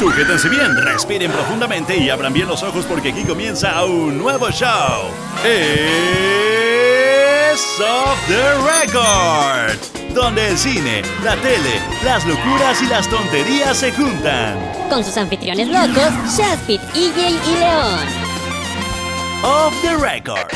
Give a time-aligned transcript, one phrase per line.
[0.00, 5.10] Sujétense bien, respiren profundamente y abran bien los ojos porque aquí comienza un nuevo show.
[5.44, 6.00] Es
[7.78, 9.76] Off the Record,
[10.14, 14.56] donde el cine, la tele, las locuras y las tonterías se juntan.
[14.88, 18.08] Con sus anfitriones locos, Shaspit, EJ y León.
[19.42, 20.50] Off the Record.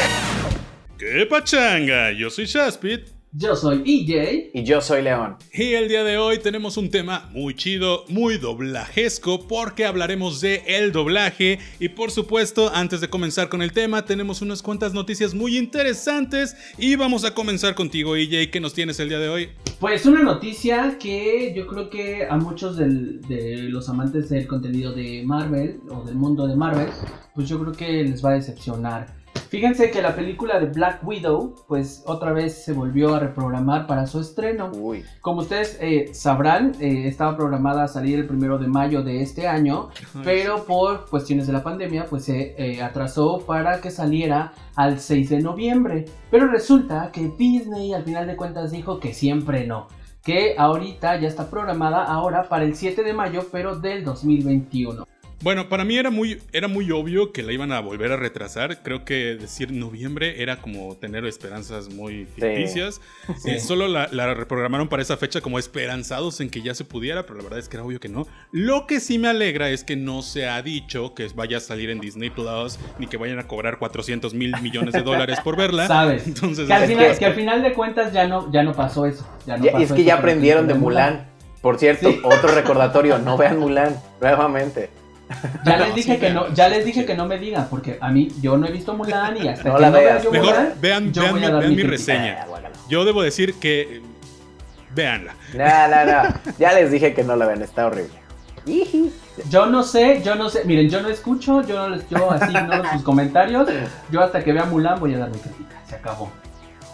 [0.97, 2.13] ¡Qué pachanga!
[2.13, 3.14] Yo soy Shaspit.
[3.37, 4.51] Yo soy EJ.
[4.55, 5.37] Y yo soy León.
[5.53, 10.63] Y el día de hoy tenemos un tema muy chido, muy doblajesco, porque hablaremos de
[10.69, 11.59] el doblaje.
[11.81, 16.57] Y por supuesto, antes de comenzar con el tema, tenemos unas cuantas noticias muy interesantes.
[16.79, 18.53] Y vamos a comenzar contigo, EJ.
[18.53, 19.49] ¿Qué nos tienes el día de hoy?
[19.81, 24.93] Pues una noticia que yo creo que a muchos del- de los amantes del contenido
[24.93, 26.87] de Marvel o del mundo de Marvel,
[27.35, 29.24] pues yo creo que les va a decepcionar.
[29.55, 34.07] Fíjense que la película de Black Widow, pues otra vez se volvió a reprogramar para
[34.07, 34.71] su estreno.
[34.75, 35.05] Uy.
[35.21, 39.47] Como ustedes eh, sabrán, eh, estaba programada a salir el primero de mayo de este
[39.47, 39.91] año,
[40.25, 45.31] pero por cuestiones de la pandemia, pues se eh, atrasó para que saliera al 6
[45.31, 46.05] de noviembre.
[46.31, 49.87] Pero resulta que Disney al final de cuentas dijo que siempre no.
[50.25, 55.07] Que ahorita ya está programada ahora para el 7 de mayo, pero del 2021.
[55.45, 58.83] Bueno, para mí era muy, era muy obvio que la iban a volver a retrasar.
[58.83, 63.03] Creo que decir noviembre era como tener esperanzas muy ficticias.
[63.43, 63.51] Sí.
[63.51, 67.25] Eh, solo la, la reprogramaron para esa fecha como esperanzados en que ya se pudiera,
[67.27, 68.27] pero la verdad es que era obvio que no.
[68.53, 71.91] Lo que sí me alegra es que no se ha dicho que vaya a salir
[71.91, 75.87] en Disney Plus ni que vayan a cobrar 400 mil millones de dólares por verla.
[75.87, 76.27] ¿Sabes?
[76.27, 79.05] Entonces, Que al, final, que- que al final de cuentas ya no, ya no pasó
[79.05, 79.29] eso.
[79.47, 81.27] Ya no Ya- pasó es que eso ya aprendieron de Mulan.
[81.61, 82.21] Por cierto, Sí.
[82.25, 84.89] otro recordatorio, no vean Mulan, nuevamente.
[85.65, 86.35] Ya No, les dije sí, que vean.
[86.35, 88.95] no, ya les dije que no me digan, porque a mí yo no he visto
[88.95, 90.23] Mulan y hasta No que la no vea veas.
[90.25, 91.91] yo Mejor Mulan, vean, yo vean voy mi, a dar vean mi crítica.
[91.93, 92.39] reseña.
[92.43, 92.71] Ah, guácala.
[92.89, 93.81] Yo debo decir que.
[93.83, 94.03] eh,
[94.95, 95.35] Véanla.
[95.55, 96.35] No, no, no.
[96.59, 98.15] Ya les dije que no la vean, está horrible.
[99.51, 102.51] Yo no sé, yo no sé, miren, yo no escucho, yo no les, yo así
[102.57, 103.69] ignoro sus comentarios,
[104.11, 106.31] yo hasta que vea Mulan voy a dar mi crítica, se acabó.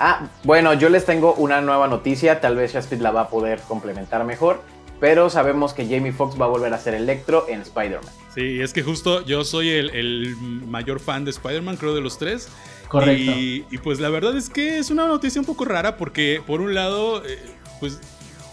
[0.00, 2.40] Ah, bueno, yo les tengo una nueva noticia.
[2.40, 4.62] Tal vez Shaspit la va a poder complementar mejor.
[5.00, 8.12] Pero sabemos que Jamie Foxx va a volver a ser Electro en Spider-Man.
[8.34, 12.18] Sí, es que justo yo soy el, el mayor fan de Spider-Man, creo, de los
[12.18, 12.48] tres.
[12.88, 13.32] Correcto.
[13.32, 16.60] Y, y, pues la verdad es que es una noticia un poco rara porque, por
[16.60, 17.38] un lado, eh,
[17.78, 18.00] pues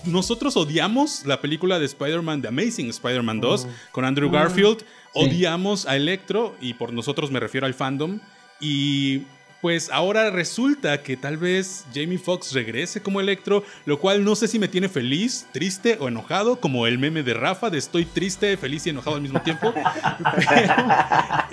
[0.05, 4.33] nosotros odiamos la película de Spider-Man, de Amazing Spider-Man 2, con Andrew Mm.
[4.33, 4.79] Garfield.
[4.79, 4.85] Sí.
[5.13, 8.19] Odiamos a Electro, y por nosotros me refiero al fandom.
[8.61, 9.23] Y
[9.61, 14.47] pues ahora resulta que tal vez Jamie Foxx regrese como Electro, lo cual no sé
[14.47, 18.55] si me tiene feliz, triste o enojado, como el meme de Rafa de estoy triste,
[18.57, 19.73] feliz y enojado al mismo tiempo.
[20.49, 20.73] Pero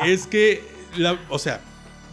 [0.05, 0.63] es que,
[0.97, 1.61] la- o sea,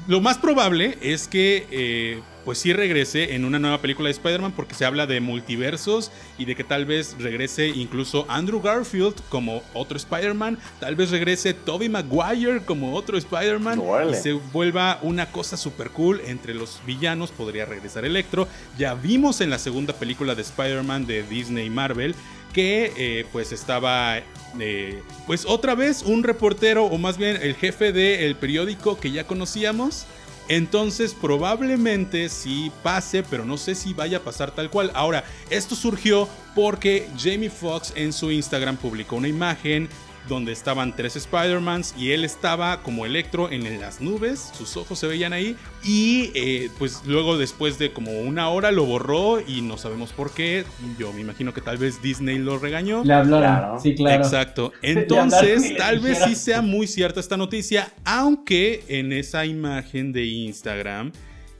[0.07, 4.53] lo más probable es que, eh, pues sí regrese en una nueva película de Spider-Man
[4.53, 9.61] porque se habla de multiversos y de que tal vez regrese incluso Andrew Garfield como
[9.73, 15.55] otro Spider-Man, tal vez regrese Tobey Maguire como otro Spider-Man y se vuelva una cosa
[15.55, 18.47] super cool entre los villanos, podría regresar Electro.
[18.77, 22.15] Ya vimos en la segunda película de Spider-Man de Disney y Marvel
[22.51, 24.19] que eh, pues estaba
[24.59, 29.25] eh, pues otra vez un reportero o más bien el jefe del periódico que ya
[29.25, 30.05] conocíamos.
[30.47, 34.91] Entonces probablemente sí pase, pero no sé si vaya a pasar tal cual.
[34.93, 39.87] Ahora, esto surgió porque Jamie Foxx en su Instagram publicó una imagen
[40.27, 45.07] donde estaban tres Spider-Mans y él estaba como Electro en las nubes, sus ojos se
[45.07, 49.77] veían ahí y eh, pues luego después de como una hora lo borró y no
[49.77, 50.63] sabemos por qué,
[50.99, 53.03] yo me imagino que tal vez Disney lo regañó.
[53.03, 53.79] Le hablaron, Claro.
[53.81, 54.23] sí, claro.
[54.23, 54.71] Exacto.
[54.81, 61.11] Entonces, tal vez sí sea muy cierta esta noticia, aunque en esa imagen de Instagram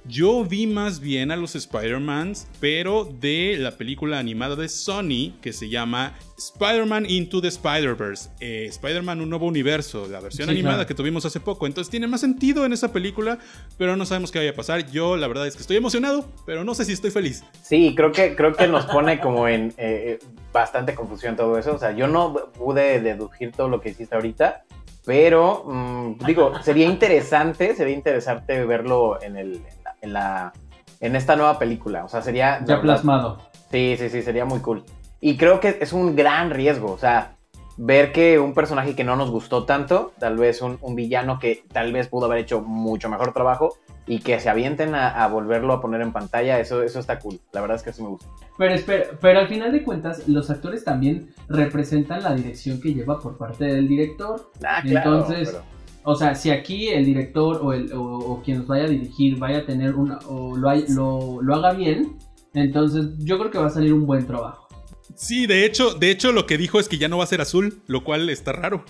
[0.06, 5.54] yo vi más bien a los Spider-Mans, pero de la película animada de Sony que
[5.54, 8.30] se llama Spider-Man Into the Spider-Verse.
[8.40, 10.88] Eh, Spider-Man Un Nuevo Universo, la versión Sí, animada claro.
[10.88, 11.68] que tuvimos hace poco.
[11.68, 13.38] Entonces tiene más sentido en esa película,
[13.78, 14.90] pero no sabemos qué vaya a pasar.
[14.92, 17.44] Yo la verdad es que estoy emocionado, pero no sé si estoy feliz.
[17.62, 20.20] Sí, creo que, creo que nos pone como en eh, eh,
[20.52, 21.76] bastante confusión todo eso.
[21.76, 24.64] O sea, yo no pude deducir todo lo que hiciste ahorita,
[25.06, 29.62] pero mm, digo, sería interesante, sería interesante verlo en, el,
[30.02, 30.54] en, la,
[31.00, 32.04] en, esta nueva película.
[32.04, 32.60] O sea, sería...
[32.60, 33.38] Ya verdad, plasmado.
[33.72, 34.84] Sí, sí, sí, sería muy cool.
[35.20, 37.36] Y creo que es un gran riesgo, o sea,
[37.78, 41.64] ver que un personaje que no nos gustó tanto, tal vez un, un villano que
[41.72, 43.78] tal vez pudo haber hecho mucho mejor trabajo
[44.08, 47.40] y que se avienten a, a volverlo a poner en pantalla, eso, eso está cool.
[47.54, 48.28] La verdad es que eso me gusta.
[48.58, 53.20] Pero, espera, pero al final de cuentas, los actores también representan la dirección que lleva
[53.20, 54.52] por parte del director.
[54.66, 55.18] Ah, claro.
[55.18, 55.64] Entonces, pero-
[56.04, 59.60] O sea, si aquí el director o, el, o, quien nos vaya a dirigir vaya
[59.60, 62.18] a tener una, o lo, hay- lo, lo haga bien,
[62.54, 64.68] entonces yo creo que va a salir un buen trabajo.
[65.16, 67.42] Sí, de hecho, de hecho lo que dijo es que ya no va a ser
[67.42, 68.84] azul, lo cual está raro.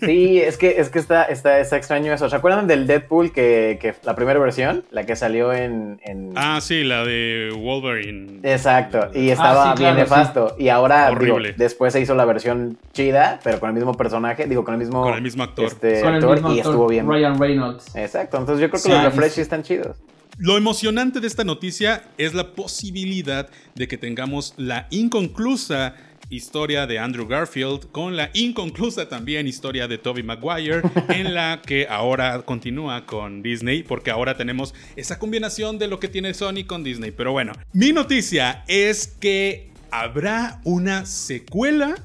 [0.00, 2.28] Sí, es que, es que está, está, está extraño eso.
[2.28, 4.84] ¿Se acuerdan del Deadpool que, que la primera versión?
[4.90, 6.00] La que salió en.
[6.04, 8.40] en- Ah, sí, la de Wolverine.
[8.42, 10.56] Exacto, y estaba Ah, sí, bien claro, nefasto.
[10.58, 14.64] Y ahora, digo, después se hizo la versión chida, pero con el mismo personaje, digo,
[14.64, 15.64] con el mismo, Con el mismo actor.
[15.66, 17.08] este, Con el actor, mismo y estuvo bien.
[17.08, 17.94] Ryan Reynolds.
[17.96, 19.96] Exacto, entonces yo creo que Sí, los y- refresh sí están chidos.
[20.42, 25.94] Lo emocionante de esta noticia es la posibilidad de que tengamos la inconclusa
[26.30, 31.86] historia de Andrew Garfield con la inconclusa también historia de Tobey Maguire en la que
[31.90, 36.84] ahora continúa con Disney porque ahora tenemos esa combinación de lo que tiene Sony con
[36.84, 37.10] Disney.
[37.10, 41.96] Pero bueno, mi noticia es que habrá una secuela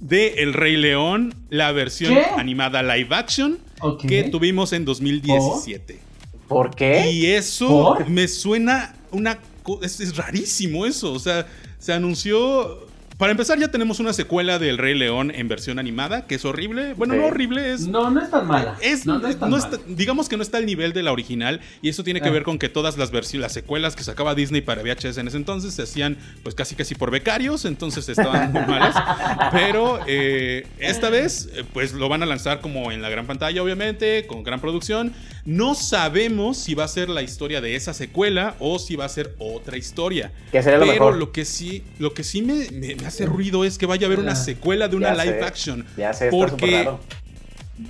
[0.00, 2.24] de El Rey León, la versión ¿Qué?
[2.36, 3.60] animada live action
[4.04, 6.07] que tuvimos en 2017.
[6.48, 7.10] ¿Por qué?
[7.12, 8.08] Y eso ¿Por?
[8.08, 9.38] me suena una...
[9.82, 11.12] Es, es rarísimo eso.
[11.12, 11.46] O sea,
[11.78, 12.86] se anunció...
[13.18, 16.94] Para empezar ya tenemos una secuela del Rey León en versión animada, que es horrible.
[16.94, 17.18] Bueno, Sí.
[17.20, 17.88] no horrible, es...
[17.88, 18.76] No, no es tan mala.
[18.80, 19.70] Es, no, no es tan no mala.
[19.74, 22.30] está- digamos que no está al nivel de la original y eso tiene que Ah.
[22.30, 25.36] ver con que todas las versiones, las secuelas que sacaba Disney para VHS en ese
[25.36, 28.94] entonces se hacían pues casi casi por becarios, entonces estaban muy malas.
[29.50, 33.60] Pero eh, esta vez eh, pues lo van a lanzar como en la gran pantalla
[33.60, 35.12] obviamente, con gran producción.
[35.48, 39.08] No sabemos si va a ser la historia de esa secuela o si va a
[39.08, 40.30] ser otra historia.
[40.52, 41.16] Que sería lo Pero mejor.
[41.16, 44.08] lo que sí, lo que sí me, me- me hace ruido es que vaya a
[44.08, 44.36] haber una Ah.
[44.36, 45.86] secuela de una Ya live sé, action.
[45.96, 47.00] Ya sé, está porque raro.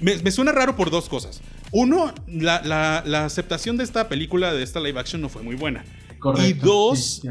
[0.01, 1.41] me, me suena raro por dos cosas.
[1.73, 5.57] Uno, la, la- la aceptación de esta película, de esta live action, no fue muy
[5.57, 5.85] buena.
[6.21, 7.29] Correcto, y dos, sí.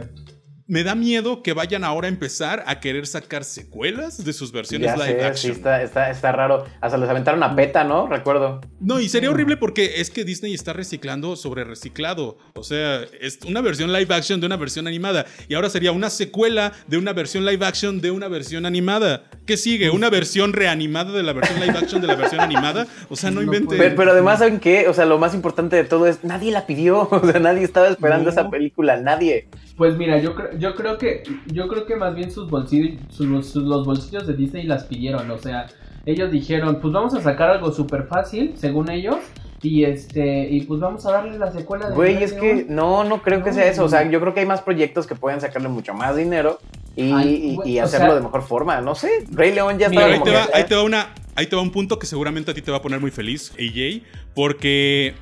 [0.69, 4.87] Me da miedo que vayan ahora a empezar a querer sacar secuelas de sus versiones
[4.87, 5.51] Ya live sé, sí, action.
[5.53, 6.65] está, está, está raro.
[6.81, 8.07] Hasta les aventaron a PETA, ¿no?
[8.07, 8.59] Recuerdo.
[8.81, 12.37] No, y sería horrible porque es que Disney está reciclando sobre reciclado.
[12.53, 15.25] O sea, es una versión live action de una versión animada.
[15.47, 19.23] Y ahora sería una secuela de una versión live action de una versión animada.
[19.45, 19.89] ¿Qué sigue?
[19.89, 22.87] ¿Una versión reanimada de la versión live action de la versión animada?
[23.09, 23.67] O sea, no No invente.
[23.67, 23.79] puede.
[23.83, 24.89] Pero, pero además, ¿saben qué?
[24.89, 27.07] O sea, lo más importante de todo es, nadie la pidió.
[27.09, 28.29] O sea, nadie estaba esperando No.
[28.31, 29.47] esa película, nadie.
[29.77, 33.47] Pues mira, yo creo, yo creo que, yo creo que más bien sus bolsillos, sus-
[33.47, 35.67] sus- los bolsillos de Disney las pidieron, o sea,
[36.05, 39.17] ellos dijeron, pues vamos a sacar algo súper fácil, según ellos,
[39.61, 43.21] y este, y pues vamos a darle la secuela de Güey, es que no, no
[43.21, 43.55] creo que No.
[43.55, 43.83] sea eso.
[43.85, 46.59] O sea, yo creo que hay más proyectos que pueden sacarle mucho más dinero
[46.95, 48.81] y, Ay, y- güey, y o hacerlo sea- de mejor forma.
[48.81, 51.13] No sé, Rey León ya Mira, estaba ahí que, ahí te va una.
[51.35, 53.51] Ahí te va un punto que seguramente a ti te va a poner muy feliz,
[53.59, 54.01] AJ,
[54.33, 55.13] porque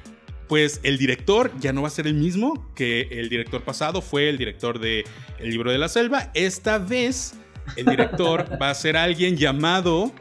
[0.48, 4.30] pues el director ya no va a ser el mismo que el director pasado, fue
[4.30, 5.04] el director de
[5.40, 6.32] El libro de la selva.
[6.34, 7.34] Esta vez
[7.76, 10.12] el director va a ser alguien llamado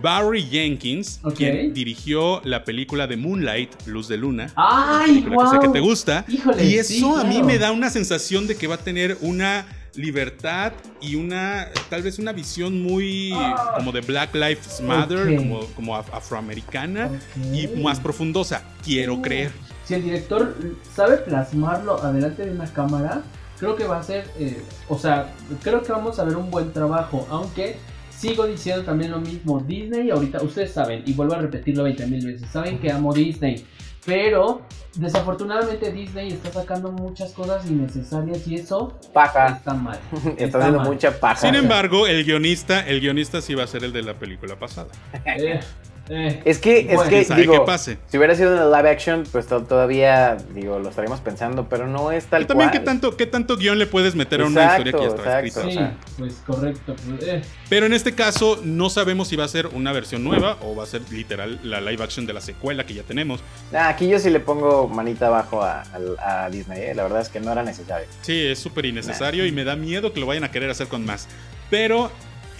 [0.00, 1.34] Barry Jenkins, Ok.
[1.34, 4.52] quien dirigió la película de Moonlight, Luz de Luna.
[4.56, 6.24] ¡Ay, película que sé que te gusta.
[6.28, 9.18] Híjole, y eso sí, a mí me da una sensación de que va a tener
[9.20, 13.32] una libertad y una tal vez una visión muy
[13.76, 17.10] como de Black Lives Matter, como, como af- afroamericana
[17.52, 18.62] y más profundosa.
[18.84, 19.50] Quiero creer.
[19.84, 20.54] Si el director
[20.94, 23.22] sabe plasmarlo adelante de una cámara,
[23.58, 26.72] creo que va a ser, eh, o sea, creo que vamos a ver un buen
[26.72, 27.76] trabajo, aunque
[28.16, 32.24] sigo diciendo también lo mismo, Disney ahorita, ustedes saben, y vuelvo a repetirlo 20 mil
[32.24, 33.64] veces, saben que amo Disney,
[34.04, 34.62] pero
[34.96, 39.48] desafortunadamente Disney está sacando muchas cosas innecesarias y eso paja.
[39.48, 39.98] está mal.
[40.36, 40.88] Está haciendo mal.
[40.88, 41.36] mucha paja.
[41.40, 44.88] Sin embargo, el guionista, el guionista sí va a ser el de la película pasada.
[45.24, 45.60] Eh,
[46.08, 47.98] eh, Es que, es que, ¿Quién sabe digo, pase?
[48.08, 52.10] si hubiera sido una live action, pues to- todavía, digo, lo estaríamos pensando, pero no
[52.12, 52.80] es tal Y también cual.
[52.80, 55.60] qué tanto, qué tanto guion le puedes meter a una historia que ya estaba exacto.
[55.60, 55.62] escrita.
[55.62, 55.96] sí, o sea.
[56.18, 56.96] pues correcto.
[57.08, 57.42] pues, eh.
[57.68, 60.82] Pero en este caso no sabemos si va a ser una versión nueva o va
[60.82, 63.40] a ser literal la live action de la secuela que ya tenemos.
[63.72, 65.82] Ah, aquí yo sí le pongo manita abajo a,
[66.26, 66.94] a- a Disney, ¿eh?
[66.94, 68.06] la verdad es que no era necesario.
[68.22, 71.06] Sí, es súper innecesario y me da miedo que lo vayan a querer hacer con
[71.06, 71.28] más.
[71.70, 72.10] Pero,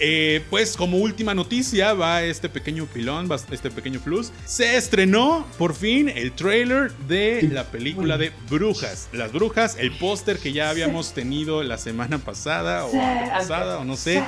[0.05, 4.33] eh, pues como última noticia va este pequeño pilón, va este pequeño plus.
[4.43, 9.07] Se estrenó por fin el trailer de la película de Brujas.
[9.13, 13.95] Las Brujas, el póster que ya habíamos tenido la semana pasada o pasada o no
[13.95, 14.21] sé.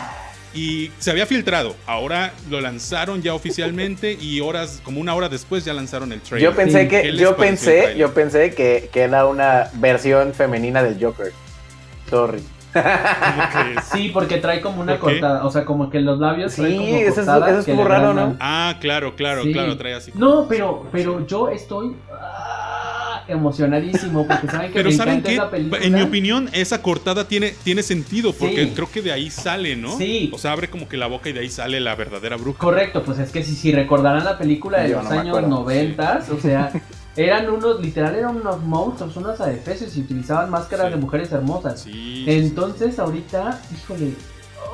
[0.54, 1.76] Y se había filtrado.
[1.86, 6.52] Ahora lo lanzaron ya oficialmente y horas, como una hora después ya lanzaron el trailer.
[6.52, 6.88] Yo pensé Sí.
[6.88, 11.34] ¿Qué que, yo pensé, yo pensé que, que era una versión femenina del Joker.
[12.10, 12.42] Sorry.
[12.76, 16.78] Que- Sí, porque trae como una cortada, o sea, como que los labios Sí, traen
[16.78, 18.14] como eso es- eso que estuvo raro.
[18.14, 18.36] ¿no?
[18.40, 19.54] Ah, claro, claro, Sí.
[19.54, 20.12] claro, trae así.
[20.16, 25.36] No, pero, pero yo estoy ah, emocionadísimo porque saben que Pero me ¿saben encanta qué?
[25.36, 25.82] esa película.
[25.82, 28.72] En mi opinión, esa cortada tiene, tiene sentido, porque Sí.
[28.76, 29.98] creo que de ahí sale, ¿no?
[29.98, 30.30] Sí.
[30.34, 32.60] O sea, abre como que la boca y de ahí sale la verdadera bruja.
[32.60, 36.30] Correcto, pues es que si, si recordarán la película de Yo los no años noventas,
[36.30, 36.72] o sea,
[37.16, 40.94] eran unos, literal eran unos monstruos, unos adefesios y utilizaban máscaras Sí.
[40.94, 41.80] de mujeres hermosas.
[41.82, 41.92] Sí.
[41.92, 44.14] sí, Entonces ahorita, híjole,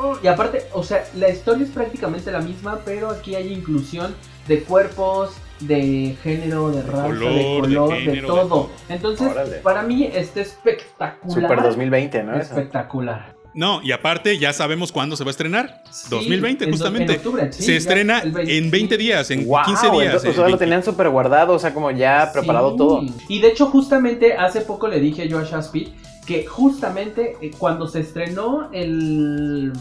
[0.01, 4.15] oh, y aparte, o sea, la historia es prácticamente la misma, pero aquí hay inclusión
[4.47, 8.47] de cuerpos, de género, de raza, de color, de color, de, género, de todo.
[8.47, 8.69] todo.
[8.89, 9.57] Entonces, Órale.
[9.57, 11.41] para mí está espectacular.
[11.41, 12.33] Super 2020, ¿no?
[12.33, 12.41] Eso.
[12.55, 13.35] Espectacular.
[13.53, 15.83] No, y aparte ya sabemos cuándo se va a estrenar.
[15.91, 17.11] Sí, 2020, en do- justamente.
[17.13, 19.01] en octubre, sí, se estrena el 20, en 20 sí.
[19.03, 20.05] días, en Wow, 15 días.
[20.05, 20.57] entonces, o sea, lo 20.
[20.65, 22.77] tenían súper guardado, o sea, como ya preparado Sí.
[22.77, 23.01] todo.
[23.27, 25.89] Y de hecho, justamente hace poco le dije yo a Shaspit
[26.25, 29.73] que justamente eh, cuando se estrenó el,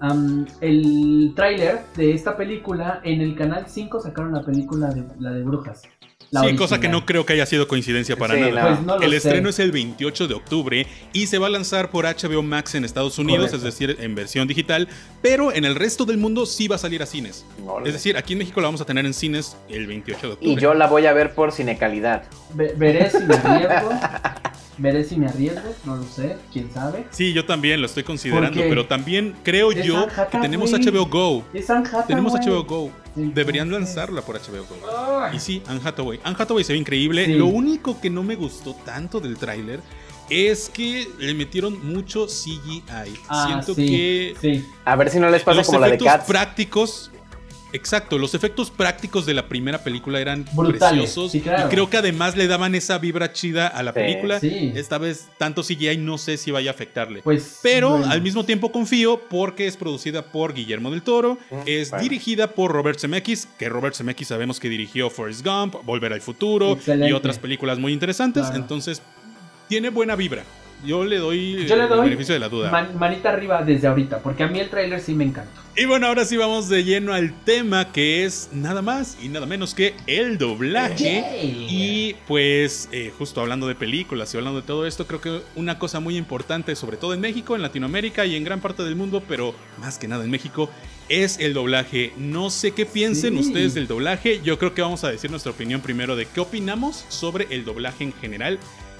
[0.00, 5.32] am, el tráiler de esta película, en el canal 5 sacaron la película de la
[5.32, 5.82] de brujas.
[6.32, 6.58] La Sí, original.
[6.68, 8.70] cosa que no creo que haya sido coincidencia para Sí, nada.
[8.70, 8.76] no.
[8.76, 9.16] Pues no el sé.
[9.18, 12.86] estreno es el 28 de octubre y se va a lanzar por HBO Max en
[12.86, 13.58] Estados Unidos, Correcto.
[13.58, 14.88] es decir, en versión digital,
[15.20, 17.44] pero en el resto del mundo sí va a salir a cines.
[17.84, 20.52] Es decir, aquí en México la vamos a tener en cines el 28 de octubre.
[20.54, 22.24] Y yo la voy a ver por cinecalidad.
[22.54, 23.90] Ve- veré si me arriesgo.
[24.78, 27.04] veré si me arriesgo, no lo sé, quién sabe.
[27.10, 31.44] Sí, yo también lo estoy considerando, pero también creo es yo que tenemos HBO Go.
[31.52, 31.66] Es.
[32.06, 32.90] Tenemos HBO Go.
[33.14, 34.76] Deberían lanzarla por HBO Go.
[35.34, 36.20] Y sí, Anne Hathaway.
[36.24, 37.26] Anne Hathaway se ve increíble.
[37.26, 37.34] Sí.
[37.34, 39.80] Lo único que no me gustó tanto del tráiler
[40.30, 42.82] es que le metieron mucho CGI.
[43.28, 44.66] Ah, Siento sí, que Sí.
[44.84, 46.24] A ver si no les pasa los como la de efectos Cats.
[46.26, 47.10] prácticos.
[47.72, 51.66] Exacto, los efectos prácticos de la primera película eran Brutales, preciosos sí, claro.
[51.66, 54.40] y creo que además le daban esa vibra chida a la Sí, película.
[54.40, 54.72] sí.
[54.74, 57.22] Esta vez tanto CGI no sé si vaya a afectarle.
[57.22, 57.60] Pues.
[57.62, 58.10] Pero bueno.
[58.10, 62.02] al mismo tiempo confío porque es producida por Guillermo del Toro, Mm, es bueno.
[62.02, 66.72] dirigida por Robert Zemeckis, que Robert Zemeckis sabemos que dirigió Forrest Gump, Volver al Futuro
[66.72, 67.08] Excelente.
[67.08, 68.56] y otras películas muy interesantes, Claro.
[68.58, 69.00] entonces
[69.68, 70.44] tiene buena vibra.
[70.84, 72.70] Yo le doy, Yo le el doy beneficio de la duda.
[72.70, 75.61] Man- manita arriba desde ahorita, porque a mí el tráiler sí me encantó.
[75.74, 79.46] Y bueno, ahora sí vamos de lleno al tema que es nada más y nada
[79.46, 81.24] menos que el doblaje.
[81.42, 85.78] Y pues eh, justo hablando de películas y hablando de todo esto, creo que una
[85.78, 89.22] cosa muy importante, sobre todo en México, en Latinoamérica y en gran parte del mundo,
[89.26, 90.68] pero más que nada en México,
[91.08, 92.12] es el doblaje.
[92.18, 93.40] No sé qué piensen Sí.
[93.48, 94.42] ustedes del doblaje.
[94.44, 98.04] Yo creo que vamos a decir nuestra opinión primero de qué opinamos sobre el doblaje
[98.04, 98.58] en general.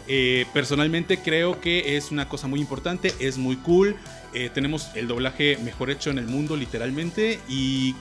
[0.09, 3.95] Eh, personalmente creo que es una cosa muy importante, es muy cool.
[4.35, 7.95] Eh, tenemos el doblaje mejor hecho en el mundo literalmente y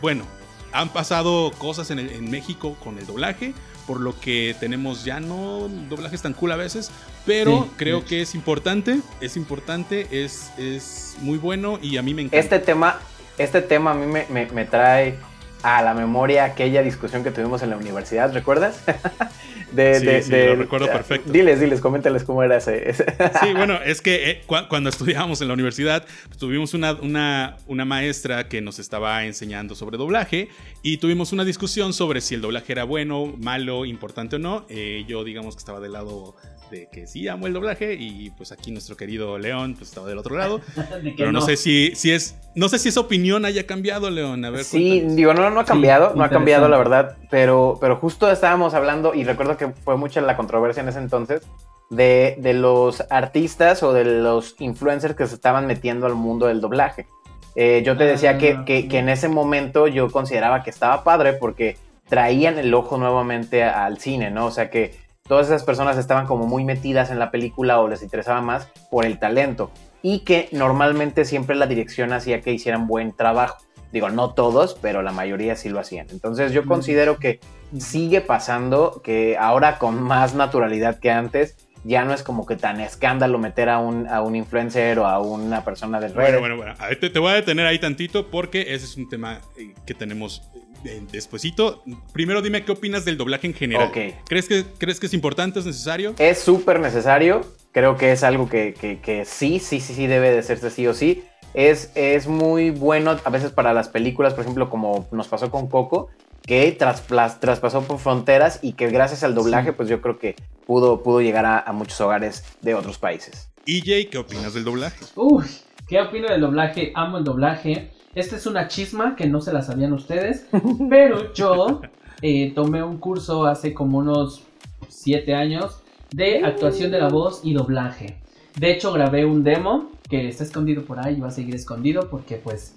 [0.00, 0.24] bueno,
[0.72, 3.54] han pasado cosas en, el- en México con el doblaje,
[3.86, 6.90] por lo que tenemos ya no doblajes tan cool a veces,
[7.24, 12.14] pero Sí, creo que es importante, es importante, es, es muy bueno y a mí
[12.14, 12.38] me encanta.
[12.38, 12.98] Este tema,
[13.38, 15.16] este tema a mí me, me- me trae
[15.62, 18.80] a la memoria aquella discusión que tuvimos en la universidad, ¿recuerdas?
[19.72, 21.30] de, Sí, sí, lo recuerdo perfecto.
[21.32, 22.88] Diles, diles, coméntales cómo era ese.
[22.90, 23.04] ese-
[23.40, 27.56] Sí, bueno, es que eh, cu- cuando estudiábamos en la universidad, pues, tuvimos una, una,
[27.66, 30.48] una maestra que nos estaba enseñando sobre doblaje
[30.82, 34.64] y tuvimos una discusión sobre si el doblaje era bueno, malo, importante o no.
[34.68, 36.36] Eh, yo digamos que estaba del lado
[36.70, 40.18] de que sí amo el doblaje y pues aquí nuestro querido León pues estaba del
[40.18, 40.60] otro lado.
[41.02, 44.44] De Pero no, sé si, si es, no sé si esa opinión haya cambiado, León.
[44.44, 45.16] A ver, Sí, cuéntanos.
[45.16, 48.74] digo, no, no ha Sí, cambiado, no ha cambiado la verdad, pero, pero justo estábamos
[48.74, 51.42] hablando, y recuerdo que fue mucha la controversia en ese entonces,
[51.90, 56.60] de, de los artistas o de los influencers que se estaban metiendo al mundo del
[56.60, 57.06] doblaje.
[57.54, 61.04] Eh, yo te decía que, Ah, que- que en ese momento yo consideraba que estaba
[61.04, 61.76] padre porque
[62.08, 64.46] traían el ojo nuevamente al cine, ¿no?
[64.46, 64.94] O sea que
[65.26, 69.04] todas esas personas estaban como muy metidas en la película o les interesaba más por
[69.06, 69.70] el talento
[70.02, 73.56] y que normalmente siempre la dirección hacía que hicieran buen trabajo.
[73.92, 76.06] Digo, no todos, pero la mayoría sí lo hacían.
[76.10, 77.40] Entonces yo considero que
[77.78, 82.80] sigue pasando que ahora con más naturalidad que antes ya no es como que tan
[82.80, 86.40] escándalo meter a un, a un influencer o a una persona del Bueno, redes.
[86.40, 86.74] bueno, bueno.
[86.78, 89.72] A ver, te, te voy a detener ahí tantito porque ese es un tema eh,
[89.86, 90.42] que tenemos
[90.84, 91.84] eh, despuesito.
[92.12, 93.92] Primero dime qué opinas del doblaje en general.
[94.28, 96.14] ¿Crees que, ¿Crees que es importante, es necesario?
[96.18, 97.42] Es súper necesario.
[97.70, 100.86] Creo que es algo que, que- que sí, sí, sí, sí debe de hacerse sí
[100.88, 101.22] o sí.
[101.56, 105.68] Es, es muy bueno a veces para las películas, por ejemplo, como nos pasó con
[105.68, 106.08] Coco,
[106.42, 109.74] que traspasó por fronteras y que gracias al doblaje, Sí.
[109.76, 110.36] pues yo creo que
[110.66, 113.48] pudo, pudo llegar a, a muchos hogares de otros países.
[113.66, 115.02] EJ, ¿qué opinas del doblaje?
[115.16, 115.44] Uy,
[115.88, 116.92] ¿qué opino del doblaje?
[116.94, 117.90] Amo el doblaje.
[118.14, 120.46] Esta es una chisma que no se la sabían ustedes,
[120.90, 121.80] pero yo
[122.22, 124.42] eh, tomé un curso hace como unos
[124.88, 125.82] 7 años
[126.12, 128.18] de actuación de la voz y doblaje.
[128.56, 132.08] De hecho, grabé un demo que está escondido por ahí y va a seguir escondido
[132.10, 132.74] porque pues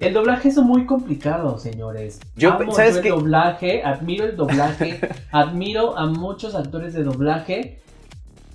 [0.00, 2.20] el doblaje es muy complicado, señores.
[2.34, 4.98] Yo, Amo ¿sabes yo el doblaje, admiro el doblaje,
[5.32, 7.78] admiro a muchos actores de doblaje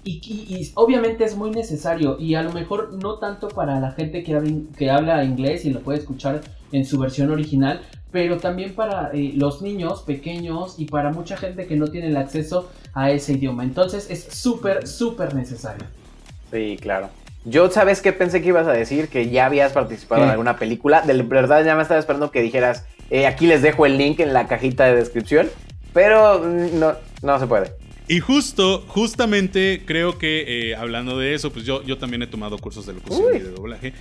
[0.03, 3.91] y, y- y obviamente es muy necesario y a lo mejor no tanto para la
[3.91, 6.41] gente que habla, que habla inglés y lo puede escuchar
[6.74, 7.81] en su versión original,
[8.12, 12.17] pero también para eh, los niños pequeños y para mucha gente que no tiene el
[12.17, 13.63] acceso a ese idioma.
[13.63, 15.86] Entonces es súper, súper necesario.
[16.51, 17.10] Sí, claro.
[17.50, 19.08] Yo, ¿sabes qué pensé que ibas a decir?
[19.08, 20.25] Que ya habías participado ¿Qué?
[20.25, 21.01] en alguna película.
[21.01, 24.34] De verdad, ya me estaba esperando que dijeras, eh, aquí les dejo el link en
[24.34, 25.48] la cajita de descripción.
[25.94, 27.72] Pero mm, no, no se puede.
[28.10, 32.58] Y justo, justamente creo que eh, hablando de eso, pues yo, yo también he tomado
[32.58, 33.38] cursos de locución Uy.
[33.38, 33.94] y de doblaje.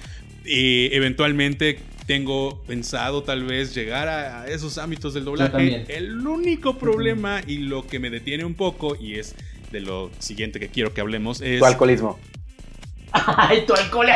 [0.44, 5.84] Y eventualmente tengo pensado tal vez llegar a, a esos ámbitos del doblaje.
[5.88, 9.36] El único problema y lo que me detiene un poco, y es
[9.70, 11.60] de lo siguiente que quiero que hablemos, es...
[11.60, 12.18] Tu alcoholismo.
[13.36, 14.06] Ay, tu alcohol.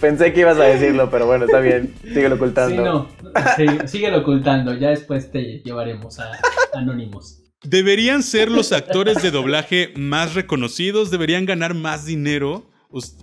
[0.00, 1.94] Pensé que ibas a decirlo, pero bueno, está bien.
[2.02, 2.76] Síguelo ocultando.
[2.76, 3.08] Sí, no.
[3.56, 4.74] Sí, síguelo ocultando.
[4.74, 6.30] Ya después te llevaremos a
[6.74, 7.40] Anónimos.
[7.62, 12.66] Deberían ser los actores de doblaje más reconocidos, deberían ganar más dinero.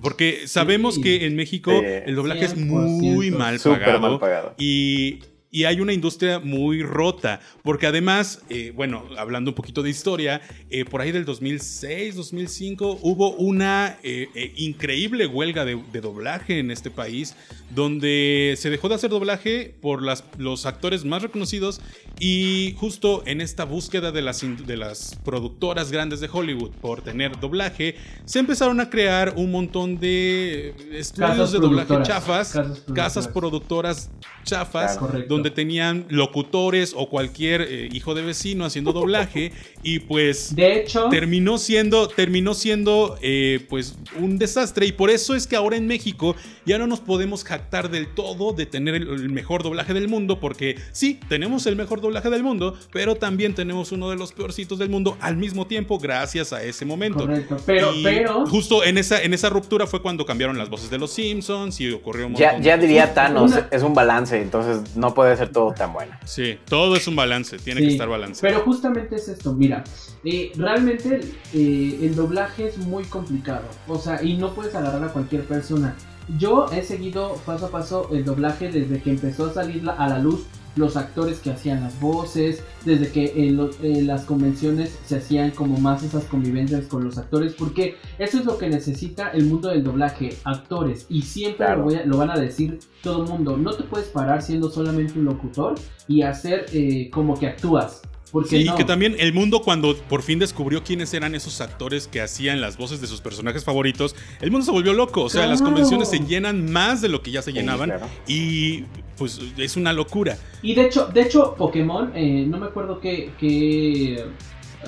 [0.02, 1.02] Porque sabemos Sí.
[1.02, 1.86] que en México Sí.
[2.06, 2.66] el doblaje es 100%.
[2.68, 4.00] muy mal Súper pagado.
[4.02, 4.54] mal pagado.
[4.58, 5.20] Y,
[5.52, 10.42] y hay una industria muy rota, porque además, eh, bueno, hablando un poquito de historia,
[10.70, 16.72] eh, por ahí del 2006, 2005, hubo una eh, increíble huelga de, de doblaje en
[16.72, 17.36] este país,
[17.70, 21.82] donde se dejó de hacer doblaje por las, los actores más reconocidos
[22.20, 27.40] y justo en esta búsqueda de las, de las productoras grandes de Hollywood por tener
[27.40, 32.96] doblaje, se empezaron a crear un montón de estudios Casas de doblaje chafas, Casas productoras.
[32.96, 34.12] casas productoras
[34.44, 35.00] chafas, Claro.
[35.08, 35.41] Correcto.
[35.42, 39.52] Donde tenían locutores o cualquier eh, hijo de vecino haciendo doblaje
[39.84, 45.36] y pues De hecho, terminó siendo terminó siendo eh, pues un desastre y por eso
[45.36, 49.08] es que ahora en México ya no nos podemos jactar del todo de tener el,
[49.08, 53.56] el mejor doblaje del mundo porque sí tenemos el mejor doblaje del mundo pero también
[53.56, 57.58] tenemos uno de los peorcitos del mundo al mismo tiempo gracias a ese momento correcto.
[57.66, 58.46] Pero, Y pero.
[58.48, 61.92] justo en esa en esa ruptura fue cuando cambiaron las voces de los Simpsons y
[61.92, 65.50] ocurrió un Ya, montón ya diría Thanos, Una- es un balance, entonces no puede ser
[65.50, 66.14] todo tan bueno.
[66.26, 68.54] Sí, todo es un balance, tiene que estar balanceado.
[68.56, 69.84] Pero justamente es esto, mira,
[70.24, 71.20] eh, realmente
[71.54, 75.96] eh, el doblaje es muy complicado, o sea, y no puedes agarrar a cualquier persona.
[76.38, 80.08] Yo he seguido paso a paso el doblaje desde que empezó a salir la- a
[80.08, 84.98] la luz los actores que hacían las voces, desde que en, lo- en las convenciones
[85.06, 89.30] se hacían como más esas convivencias con los actores, porque eso es lo que necesita
[89.32, 91.80] el mundo del doblaje, actores, y siempre Claro.
[91.80, 94.70] lo, voy a- lo van a decir todo el mundo, no te puedes parar siendo
[94.72, 95.76] solamente un locutor
[96.08, 98.02] y hacer eh, como que actúas.
[98.32, 98.78] Porque Sí, no.
[98.78, 102.78] que también el mundo cuando por fin descubrió quiénes eran esos actores que hacían las
[102.78, 105.24] voces de sus personajes favoritos, el mundo se volvió loco.
[105.24, 108.08] O sea, las convenciones se llenan más de lo que ya se Sí, llenaban claro.
[108.30, 108.86] y
[109.22, 110.36] pues es una locura.
[110.64, 114.26] Y de hecho, de hecho Pokémon, eh, no me acuerdo qué, qué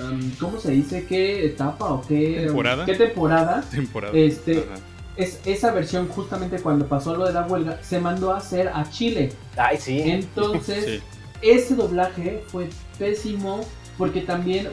[0.00, 1.06] um, ¿cómo se dice?
[1.06, 2.84] ¿Qué etapa o qué ¿Temporada?
[2.84, 3.64] ¿Qué temporada?
[3.70, 4.12] Temporada.
[4.18, 4.80] Este, Ajá.
[5.16, 8.90] Es, esa versión justamente cuando pasó lo de la huelga se mandó a hacer a
[8.90, 9.30] Chile.
[9.56, 10.00] Ay, sí.
[10.04, 11.00] Entonces, Sí.
[11.40, 12.68] ese doblaje fue
[12.98, 13.60] pésimo
[13.96, 14.66] porque también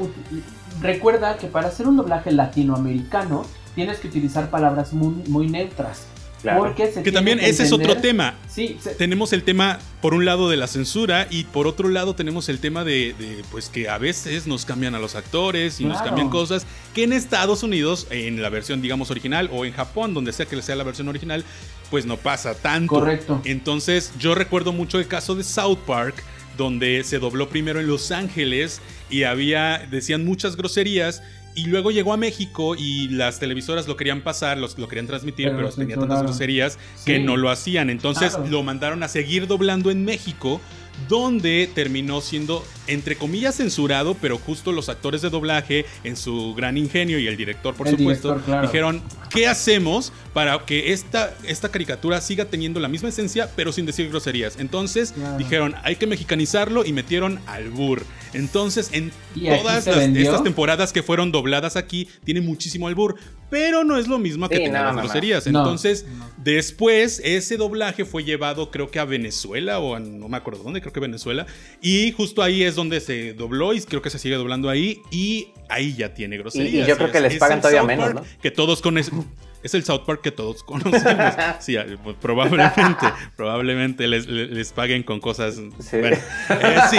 [0.81, 3.45] recuerda que para hacer un doblaje latinoamericano
[3.75, 6.07] tienes que utilizar palabras muy, muy neutras.
[6.41, 6.59] Claro.
[6.59, 8.35] Porque se Que también que ese es otro tema.
[8.49, 12.15] Sí, se- Tenemos el tema, por un lado, de la censura y por otro lado
[12.15, 15.85] tenemos el tema de, de, pues que a veces nos cambian a los actores y
[15.85, 20.13] nos cambian cosas que en Estados Unidos, en la versión, digamos, original o en Japón,
[20.13, 21.43] donde sea que sea la versión original,
[21.91, 22.95] pues no pasa tanto.
[22.95, 23.41] correcto.
[23.45, 26.23] Entonces, yo recuerdo mucho el caso de South Park,
[26.57, 31.21] donde se dobló primero en Los Ángeles y había, decían muchas groserías.
[31.53, 35.51] Y luego llegó a México y las televisoras lo querían pasar, los, lo querían transmitir,
[35.55, 37.89] Pero tenía tantas groserías que no lo hacían.
[37.89, 38.49] Entonces Claro.
[38.49, 40.61] lo mandaron a seguir doblando en México,
[41.09, 46.77] donde terminó siendo, entre comillas, censurado, pero justo los actores de doblaje, en su gran
[46.77, 48.67] ingenio y el director, por El supuesto, director, claro.
[48.67, 53.85] dijeron, ¿qué hacemos para que esta, esta caricatura siga teniendo la misma esencia, pero sin
[53.85, 54.57] decir groserías?
[54.59, 55.37] Entonces Claro.
[55.37, 58.03] dijeron, hay que mexicanizarlo y metieron albur.
[58.33, 63.15] Entonces, en Y todas las- estas temporadas que fueron dobladas aquí, tiene muchísimo albur,
[63.49, 65.47] pero no es lo mismo que Sí, tener no, las groserías.
[65.47, 66.29] No, Entonces, no.
[66.37, 70.81] Después, ese doblaje fue llevado, creo que a Venezuela o a, no me acuerdo dónde,
[70.81, 71.45] creo que Venezuela.
[71.81, 75.01] Y justo ahí es donde se dobló y creo que se sigue doblando ahí.
[75.11, 76.73] Y ahí ya tiene groserías.
[76.73, 78.23] Y- y yo creo Es- que les es pagan todavía menos, ¿no?
[78.41, 79.25] Que todos conocen.
[79.63, 81.33] Es el South Park que todos conocemos.
[81.59, 83.05] Sí, ah, pues, probablemente,
[83.37, 85.55] probablemente les, les- les paguen con cosas.
[85.79, 85.97] Sí.
[85.99, 86.17] Bueno,
[86.49, 86.97] eh, sí.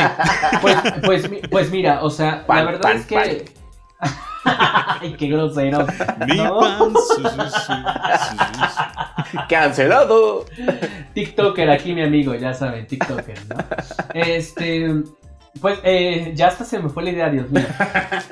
[0.61, 3.45] Pues, pues, pues mira, o sea, Pan, la verdad pan, es que.
[4.45, 5.87] Ay, qué grosero.
[6.27, 6.59] Mi ¿no?
[6.59, 8.37] pan, su, su, su, su,
[9.31, 9.39] su.
[9.49, 10.45] ¡Cancelado!
[11.15, 13.57] TikToker, aquí mi amigo, ya saben, TikToker, ¿no?
[14.15, 15.03] Este.
[15.61, 17.67] Pues eh, ya hasta se me fue la idea, Dios mío.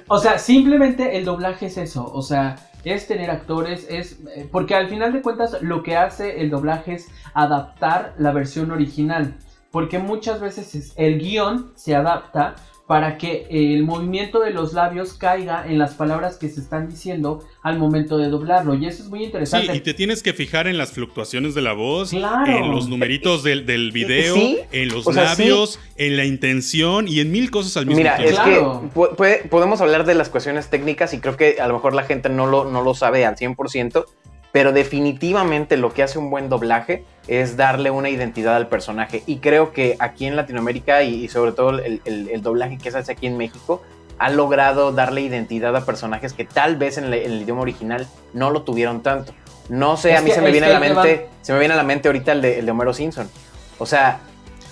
[0.09, 2.11] O sea, simplemente el doblaje es eso.
[2.13, 4.19] O sea, es tener actores, es.
[4.35, 8.71] eh, Porque al final de cuentas, lo que hace el doblaje es adaptar la versión
[8.71, 9.35] original.
[9.71, 12.57] Porque muchas veces es- el guion se adapta
[12.91, 17.45] para que el movimiento de los labios caiga en las palabras que se están diciendo
[17.63, 18.75] al momento de doblarlo.
[18.75, 19.71] Y eso es muy interesante.
[19.71, 22.51] Sí, y te tienes que fijar en las fluctuaciones de la voz, Claro.
[22.53, 27.07] en los numeritos del, del video, Sí, en los o sea, labios, en la intención
[27.07, 28.33] y en mil cosas al mismo Mira, tiempo.
[28.35, 28.81] es Claro.
[28.93, 32.03] que puede- podemos hablar de las cuestiones técnicas y creo que a lo mejor la
[32.03, 34.05] gente no lo, no lo sabe al 100%,
[34.51, 39.23] pero definitivamente lo que hace un buen doblaje es darle una identidad al personaje.
[39.27, 42.91] Y creo que aquí en Latinoamérica y, y sobre todo el, el- el doblaje que
[42.91, 43.83] se hace aquí en México
[44.19, 48.07] ha logrado darle identidad a personajes que tal vez en, el- en el idioma original
[48.35, 49.33] no lo tuvieron tanto.
[49.69, 51.75] No sé, Es a mí que- se me viene a la mente, se me viene
[51.75, 53.31] a la mente ahorita el de, el de Homero Simpson.
[53.79, 54.21] O sea,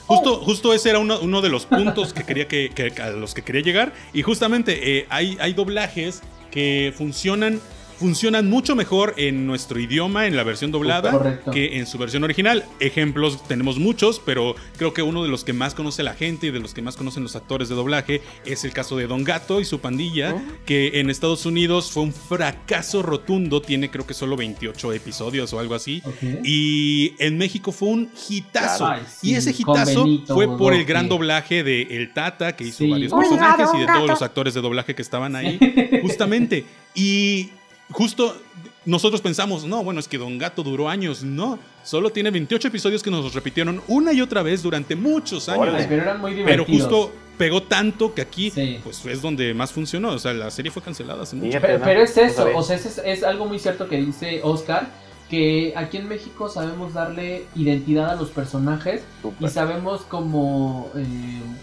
[0.09, 3.35] Justo, justo ese era uno, uno de los puntos que quería que, que- a los
[3.35, 3.93] que quería llegar.
[4.13, 7.61] Y justamente eh, hay, hay doblajes que funcionan,
[7.99, 11.51] funcionan mucho mejor en nuestro idioma, en la versión doblada, Correcto.
[11.51, 12.65] que en su versión original.
[12.81, 16.51] Ejemplos tenemos muchos, pero creo que uno de los que más conoce la gente y
[16.51, 19.61] de los que más conocen los actores de doblaje es el caso de Don Gato
[19.61, 20.43] y su pandilla, Oh.
[20.65, 23.61] que en Estados Unidos fue un fracaso rotundo.
[23.63, 26.03] Tiene creo que solo 28 episodios o algo así.
[26.45, 28.89] Y en México fue un hitazo.
[29.21, 32.79] Sí, y ese hitazo Benito fue por el gran doblaje de El Tata, que hizo
[32.85, 32.91] Sí.
[32.91, 35.59] varios personajes y de todos los actores de doblaje que estaban ahí,
[36.03, 36.65] justamente.
[36.95, 37.51] Y
[37.91, 38.37] justo
[38.85, 41.23] nosotros pensamos, no, bueno, es que Don Gato duró años.
[41.23, 45.63] No, solo tiene 28 episodios que nos repitieron una y otra vez durante muchos años.
[45.69, 45.85] Órale.
[45.87, 46.83] Pero eran muy Pero divertidos.
[46.89, 48.81] justo pegó tanto que aquí, Sí.
[48.83, 50.11] pues es donde más funcionó.
[50.13, 51.59] O sea, la serie fue cancelada hace mucho.
[51.61, 54.89] Pero, pero es eso, o sea, es, es- algo muy cierto que dice Oscar,
[55.29, 59.03] que aquí en México sabemos darle identidad a los personajes
[59.39, 61.05] y sabemos cómo, eh,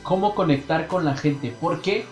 [0.04, 1.54] cómo conectar con la gente.
[1.60, 2.06] Porque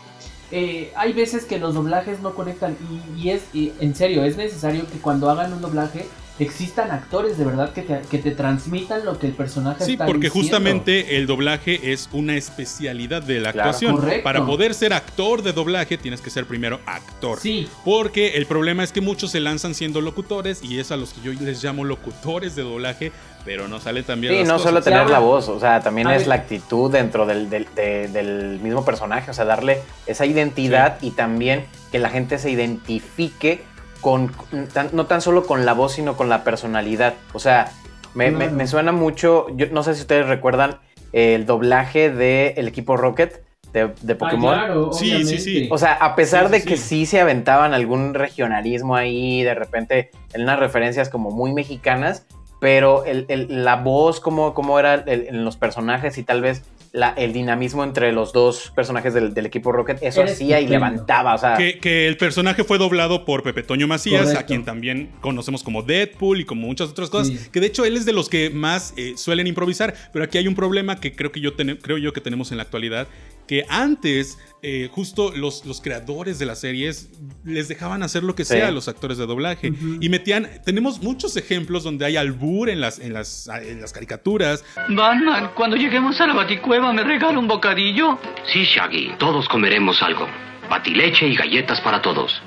[0.53, 2.77] eh, hay veces que los doblajes no conectan
[3.17, 6.05] y, y es, y en serio, es necesario que cuando hagan un doblaje
[6.39, 10.07] existan actores de verdad que te, que te transmitan lo que el personaje Sí, está
[10.07, 10.41] porque diciendo.
[10.49, 13.69] justamente el doblaje es una especialidad de la Claro.
[13.69, 13.95] actuación.
[13.97, 14.23] Correcto.
[14.23, 17.39] Para poder ser actor de doblaje tienes que ser primero actor.
[17.39, 21.13] Sí, Porque el problema es que muchos se lanzan siendo locutores y es a los
[21.13, 23.11] que yo les llamo locutores de doblaje,
[23.45, 24.69] pero no salen también Sí, las no cosas.
[24.69, 28.59] solo tener la voz, o sea, también es la actitud dentro del, del- de- del
[28.61, 33.61] mismo personaje, o sea, darle esa identidad y también que la gente se identifique
[34.01, 34.31] con,
[34.73, 37.13] tan- no tan solo con la voz, sino con la personalidad.
[37.33, 37.71] O sea,
[38.13, 40.79] me, me- suena mucho, yo no sé si ustedes recuerdan
[41.13, 44.53] el doblaje del equipo Rocket de, de Ah, Pokémon.
[44.53, 45.67] claro, Sí, sí, sí.
[45.71, 46.83] O sea, a pesar Sí, sí, de que sí.
[46.83, 52.25] sí se aventaban algún regionalismo ahí, de repente en unas referencias como muy mexicanas,
[52.63, 56.63] pero el- el- la voz, como, como era el- en los personajes y tal vez
[56.93, 60.67] la- el dinamismo entre los dos personajes del, del equipo Rocket, eso Era hacía y
[60.67, 64.39] levantaba, o sea, Que, que el personaje fue doblado por Pepe Toño Macías, Correcto.
[64.39, 67.27] a quien también conocemos como Deadpool y como muchas otras cosas.
[67.37, 67.49] Sí.
[67.51, 69.93] Que de hecho él es de los que más eh, suelen improvisar.
[70.13, 72.63] Pero aquí hay un problema que creo que yo creo yo que tenemos en la
[72.63, 73.07] actualidad.
[73.53, 77.09] Que antes, eh, justo los, los creadores de las series
[77.45, 78.53] les dejaban hacer lo que Sí.
[78.55, 79.69] sea a los actores de doblaje.
[79.69, 79.97] Ujú.
[80.01, 80.49] Y metían.
[80.65, 84.65] Tenemos muchos ejemplos donde hay albur en las, en las, en las caricaturas.
[84.89, 88.17] Batman, cuando lleguemos a la baticueva, ¿me regala un bocadillo?
[88.51, 90.25] Sí, Shaggy, todos comeremos algo.
[90.67, 92.41] Patileche y galletas para todos.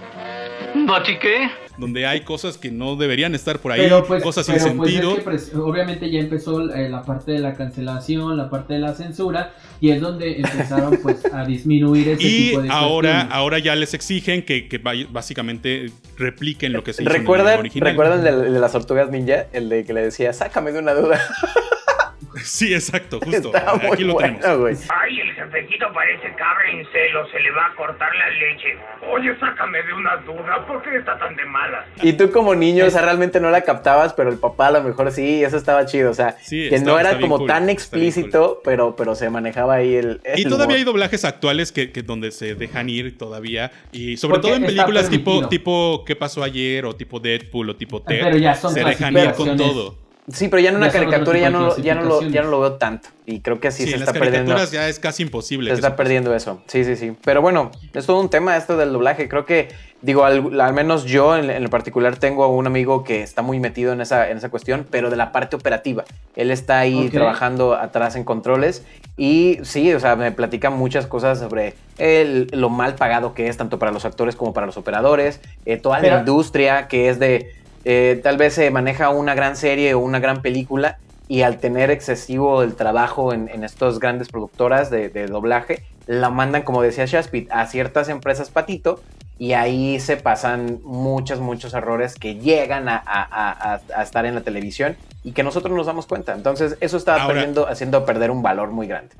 [0.85, 1.49] ¿Bati qué?
[1.79, 4.91] Donde hay cosas que no deberían estar por ahí, Pero pues, cosas pero sin pues
[4.91, 5.17] es sentido.
[5.17, 8.95] que pres- obviamente ya empezó eh, la parte de la cancelación, la parte de la
[8.95, 13.35] censura, y es donde empezaron pues a disminuir ese Y tipo de ahora, cuestiones.
[13.37, 14.79] ahora ya les exigen que, que
[15.11, 17.89] básicamente repliquen lo que se hizo en el ¿recuerdan, original.
[17.91, 19.47] ¿recuerdan el de, el de las tortugas ninja?
[19.53, 21.21] El de que le decía, sácame de una duda.
[22.44, 23.55] Sí, exacto, justo.
[23.55, 24.85] Está muy Aquí lo bueno, tenemos.
[24.90, 28.77] Ay, el jefecito parece cabra en celo, se le va a cortar la leche.
[29.12, 31.85] Oye, sácame de una duda, ¿por qué está tan de malas?
[32.03, 34.83] Y tú como niño, o sea, realmente no la captabas, pero el papá a lo
[34.83, 37.70] mejor sí, eso estaba chido, o sea, Sí, que está- no era como cool, tan
[37.70, 40.20] explícito, pero, pero se manejaba ahí el...
[40.37, 40.77] Y el todavía humor.
[40.79, 43.72] hay doblajes actuales que, que donde se dejan ir todavía.
[43.92, 45.49] Y sobre Porque todo en películas tipo, permitido.
[45.49, 46.85] tipo ¿Qué pasó ayer?
[46.85, 48.20] o tipo Deadpool o tipo Ted.
[48.22, 49.96] Pero ya son se dejan ir con todo.
[50.33, 52.73] Sí, pero ya en una caricatura ya no, ya, no lo, ya no lo veo
[52.75, 53.09] tanto.
[53.27, 54.51] Y creo que sí, Sí, se en está las perdiendo.
[54.53, 55.71] caricaturas ya es casi imposible.
[55.71, 56.03] Se está eso pase.
[56.03, 56.62] perdiendo eso.
[56.67, 57.12] Sí, sí, sí.
[57.25, 59.29] Pero bueno, es todo un tema esto del doblaje.
[59.29, 59.69] Creo que,
[60.03, 63.61] digo, al, al menos yo en, en lo particular tengo un amigo que está muy
[63.61, 66.05] metido en esa, en esa cuestión, pero de la parte operativa.
[66.35, 68.85] Él está ahí trabajando atrás en controles
[69.17, 73.57] y sí, o sea, me platica muchas cosas sobre el- lo mal pagado que es
[73.57, 77.19] tanto para los actores como para los operadores, eh, toda Pero- la industria que es
[77.21, 77.55] de,
[77.88, 81.90] eh, tal vez se maneja una gran serie o una gran película y al tener
[81.90, 87.05] excesivo el trabajo en, en estas grandes productoras de, de doblaje, la mandan, como decía
[87.07, 89.01] Shaspit, a ciertas empresas patito
[89.38, 94.25] y ahí se pasan muchos, muchos errores que llegan a, a- a- a- a estar
[94.27, 96.33] en la televisión y que nosotros nos damos cuenta.
[96.35, 99.14] Entonces, eso está Ahora- perdiendo, haciendo perder un valor muy grande.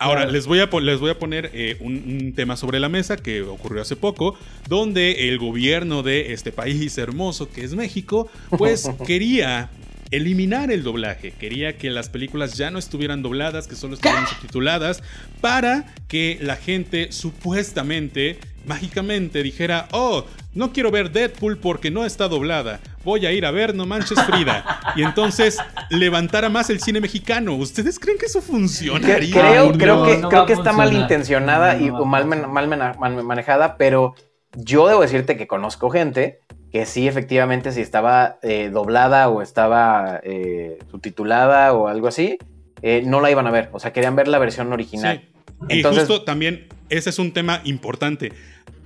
[0.00, 3.18] Ahora, les, voy a, les voy a poner eh, un, un tema sobre la mesa
[3.18, 4.34] que ocurrió hace poco,
[4.66, 9.68] donde el gobierno de este país hermoso que es México, pues quería
[10.10, 15.02] eliminar el doblaje, quería que las películas ya no estuvieran dobladas, que solo estuvieran subtituladas,
[15.40, 18.38] para que la gente supuestamente,
[18.70, 23.50] mágicamente dijera, oh, no quiero ver Deadpool porque no está doblada, voy a ir a
[23.50, 24.64] ver No Manches Frida.
[24.96, 25.58] Y entonces
[25.90, 27.54] levantara más el cine mexicano.
[27.54, 29.34] ¿Ustedes creen que eso funcionaría?
[29.34, 33.24] creo, creo que, no creo que a está mal intencionada No, y no mal, mal
[33.24, 34.14] manejada, pero
[34.54, 36.40] yo debo decirte que conozco gente
[36.72, 42.38] que sí, efectivamente, si estaba eh, doblada o estaba eh, subtitulada o algo así,
[42.82, 43.68] eh, no la iban a ver.
[43.72, 45.22] O sea, querían ver la versión original.
[45.22, 45.40] Sí.
[45.68, 48.32] Y Entonces- justo también, ese es un tema importante.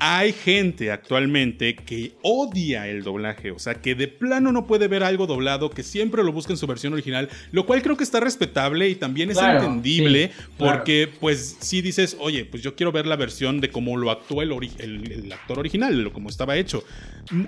[0.07, 5.03] Hay gente actualmente que odia el doblaje, o sea, que de plano no puede ver
[5.03, 8.21] algo doblado, que siempre lo busca en su versión original, lo cual creo que está
[8.21, 10.77] respetable y también es Claro, entendible, sí, claro.
[10.79, 14.43] porque pues si dices, oye, pues yo quiero ver la versión de cómo lo actuó
[14.43, 16.85] el, ori- el- el actor original, lo como estaba hecho.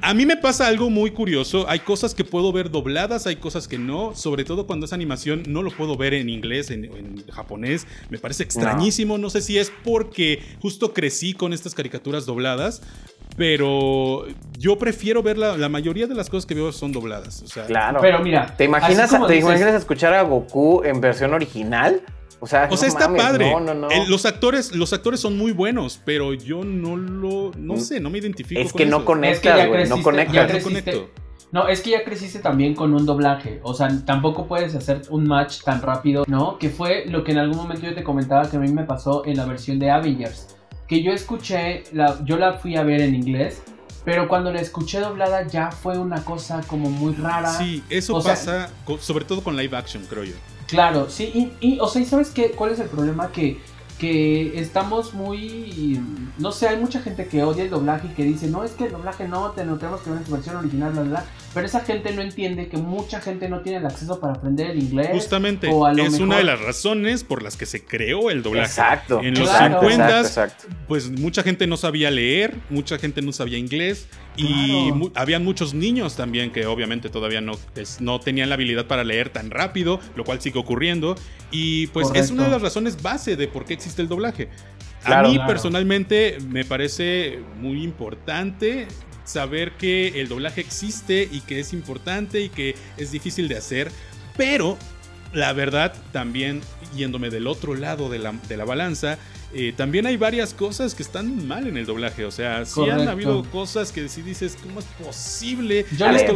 [0.00, 3.68] A mí me pasa algo muy curioso, hay cosas que puedo ver dobladas, hay cosas
[3.68, 7.22] que no, sobre todo cuando es animación, no lo puedo ver en inglés, en, en
[7.30, 12.45] japonés, me parece extrañísimo, no sé si es porque justo crecí con estas caricaturas dobladas,
[13.36, 14.24] pero
[14.58, 17.42] yo prefiero ver la, la mayoría de las cosas que veo son dobladas.
[17.42, 17.98] O sea, Claro.
[18.00, 22.00] Pero mira, ¿Te imaginas, ¿te dices- imaginas escuchar a Goku en versión original?
[22.38, 23.50] O sea, O sea, no está mames, padre.
[23.50, 23.90] No, no, no.
[23.90, 27.50] El- los, actores, los actores son muy buenos, pero yo no lo.
[27.56, 28.60] No sé, no me identifico.
[28.60, 29.06] es con que no eso.
[29.06, 29.66] conectas, Es que.
[29.66, 30.34] No creciste, conectas.
[30.52, 31.10] ya conecto.
[31.52, 33.60] No, es que ya creciste también con un doblaje.
[33.62, 36.58] O sea, tampoco puedes hacer un match tan rápido, ¿no?
[36.58, 39.24] Que fue lo que en algún momento yo te comentaba que a mí me pasó
[39.24, 40.55] en la versión de Avengers.
[40.86, 43.62] Que yo escuché, la, yo la fui a ver en inglés,
[44.04, 47.52] pero cuando la escuché doblada ya fue una cosa como muy rara.
[47.52, 48.70] Sí, eso O pasa
[49.00, 50.34] sobre todo con live action, creo yo.
[50.68, 52.50] Claro, sí, y, y, o sea, ¿y sabes qué?
[52.50, 53.30] ¿Cuál es el problema?
[53.32, 53.58] Que,
[53.98, 56.00] que estamos muy,
[56.38, 58.84] no sé, hay mucha gente que odia el doblaje y que dice, no, es que
[58.84, 61.24] el doblaje no, te lo tenemos que ver en su versión original, bla, bla, bla",
[61.54, 64.82] pero esa gente no entiende que mucha gente no tiene el acceso para aprender el
[64.82, 65.08] inglés.
[65.12, 68.42] Justamente, o a lo es una de las razones por las que se creó el
[68.42, 68.66] doblaje.
[68.68, 69.20] Exacto.
[69.22, 69.80] En los Claro.
[69.80, 70.76] 50 Exacto, exacto.
[70.88, 74.06] pues mucha gente no sabía leer, mucha gente no sabía inglés
[74.36, 74.94] y Claro.
[74.96, 79.04] mu- habían muchos niños también que obviamente todavía no, es- no tenían la habilidad para
[79.04, 81.16] leer tan rápido, lo cual sigue ocurriendo
[81.50, 84.48] y pues es una de las razones base de por qué existe el doblaje.
[85.04, 85.28] Claro.
[85.28, 85.48] A mí Claro.
[85.52, 88.88] personalmente me parece muy importante
[89.24, 93.90] saber que el doblaje existe y que es importante y que es difícil de hacer,
[94.36, 94.76] pero
[95.32, 96.60] la verdad también
[96.96, 99.18] yéndome del otro lado de la, de la balanza,
[99.58, 102.90] eh, también hay varias cosas que están mal en el doblaje, o sea, sí han
[102.90, 103.10] Correcto.
[103.10, 105.86] habido cosas que si dices, ¿cómo es posible?
[105.96, 106.34] Yo esto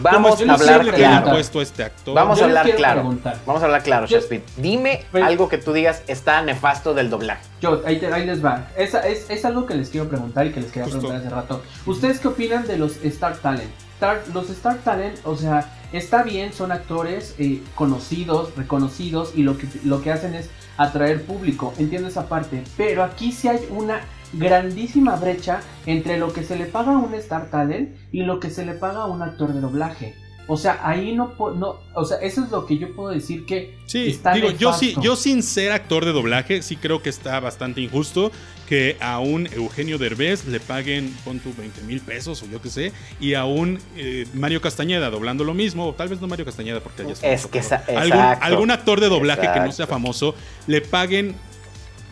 [0.00, 1.30] Vamos es a hablar claro.
[1.30, 2.14] puesto a este actor?
[2.14, 3.00] Vamos a hablar claro.
[3.00, 3.38] preguntar.
[3.46, 4.18] Vamos a hablar claro, Yo-.
[4.56, 7.42] Dime Pero- algo que tú digas está nefasto del doblaje.
[7.60, 8.68] Yo, ahí, te- ahí les va.
[8.76, 10.98] Esa, es, es algo que les quiero preguntar y que les quería Justo.
[11.00, 11.62] preguntar hace rato.
[11.86, 13.70] ¿Ustedes qué opinan de los Star Talent?
[13.94, 19.56] Star- los Star Talent, o sea, está bien, son actores eh, conocidos, reconocidos y lo
[19.56, 21.72] que, lo que hacen es atraer público.
[21.78, 22.62] Entiendo esa parte.
[22.76, 24.00] Pero aquí sí hay una
[24.32, 28.50] grandísima brecha entre lo que se le paga a un Star Talent y lo que
[28.50, 30.14] se le paga a un actor de doblaje.
[30.48, 33.76] O sea, ahí no, no, o sea, eso es lo que yo puedo decir que
[33.86, 37.40] Sí, está digo, yo sí, yo sin ser actor de doblaje, sí creo que está
[37.40, 38.30] bastante injusto
[38.68, 42.68] que a un Eugenio Derbez le paguen, pon tu 20 mil pesos o yo qué
[42.70, 46.44] sé, y a un eh, Mario Castañeda doblando lo mismo, o tal vez no Mario
[46.44, 48.44] Castañeda porque ya es que esa- algún, exacto.
[48.44, 50.34] algún actor de doblaje que no sea famoso,
[50.68, 51.34] le paguen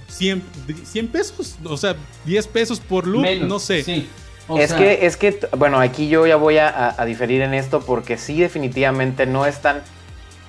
[0.09, 0.43] 100,
[0.85, 3.83] 100 pesos, o sea, 10 pesos por look, menos, no sé.
[3.83, 4.07] Sí.
[4.49, 7.41] O es sea, que, es que, bueno, aquí yo ya voy a, a- a diferir
[7.43, 9.83] en esto porque sí definitivamente no están,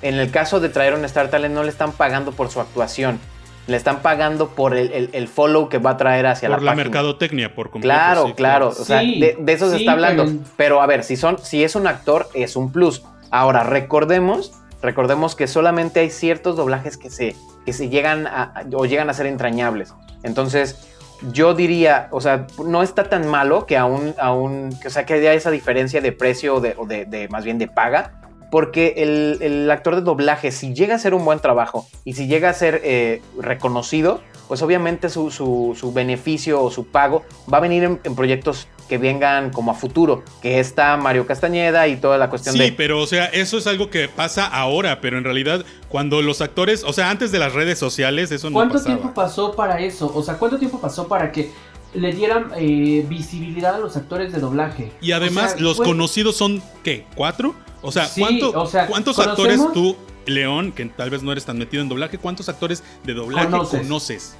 [0.01, 3.19] en el caso de traer un Star Talent no le están pagando por su actuación,
[3.67, 6.65] le están pagando por el, el- el follow que va a traer hacia por la,
[6.65, 6.83] la, página.
[6.83, 7.95] mercadotecnia, por completo.
[7.95, 10.25] Claro, sí, claro, o sea, Sí, de, de eso se está hablando.
[10.25, 10.81] pero- Pero...
[10.81, 13.01] a ver, si son, si es un actor, es un plus.
[13.31, 18.85] Ahora, recordemos, recordemos que solamente hay ciertos doblajes que se, que se llegan a- o
[18.85, 19.93] llegan a ser entrañables.
[20.21, 20.91] Entonces,
[21.31, 25.33] yo diría, o sea, no está tan malo que aún, aún, o sea, que haya
[25.33, 28.21] esa diferencia de precio o de, o de- más bien de paga.
[28.51, 32.27] Porque el, el actor de doblaje, si llega a hacer un buen trabajo y si
[32.27, 37.57] llega a ser eh, reconocido, pues obviamente su, su- su beneficio o su pago va
[37.57, 41.97] a venir en, en proyectos que vengan como a futuro, que está Mario Castañeda y
[41.97, 42.71] toda la cuestión Sí, de...
[42.71, 46.83] pero o sea, eso es algo que pasa ahora, pero en realidad cuando los actores,
[46.83, 48.95] o sea, antes de las redes sociales, eso no ¿Cuánto pasaba.
[48.95, 50.11] tiempo pasó para eso?
[50.13, 51.51] O sea, ¿cuánto tiempo pasó para que
[51.93, 54.91] le dieran eh, visibilidad a los actores de doblaje?
[55.01, 57.05] Y además, O sea, los fue- conocidos son, ¿qué?
[57.15, 57.55] ¿Cuatro?
[57.81, 59.29] O sea, Sí, ¿cuánto- o sea, ¿cuántos conocemos-
[59.61, 59.95] actores tú
[60.27, 63.81] León, que tal vez no eres tan metido en doblaje, ¿cuántos actores de doblaje Conoces.
[63.81, 64.35] conoces?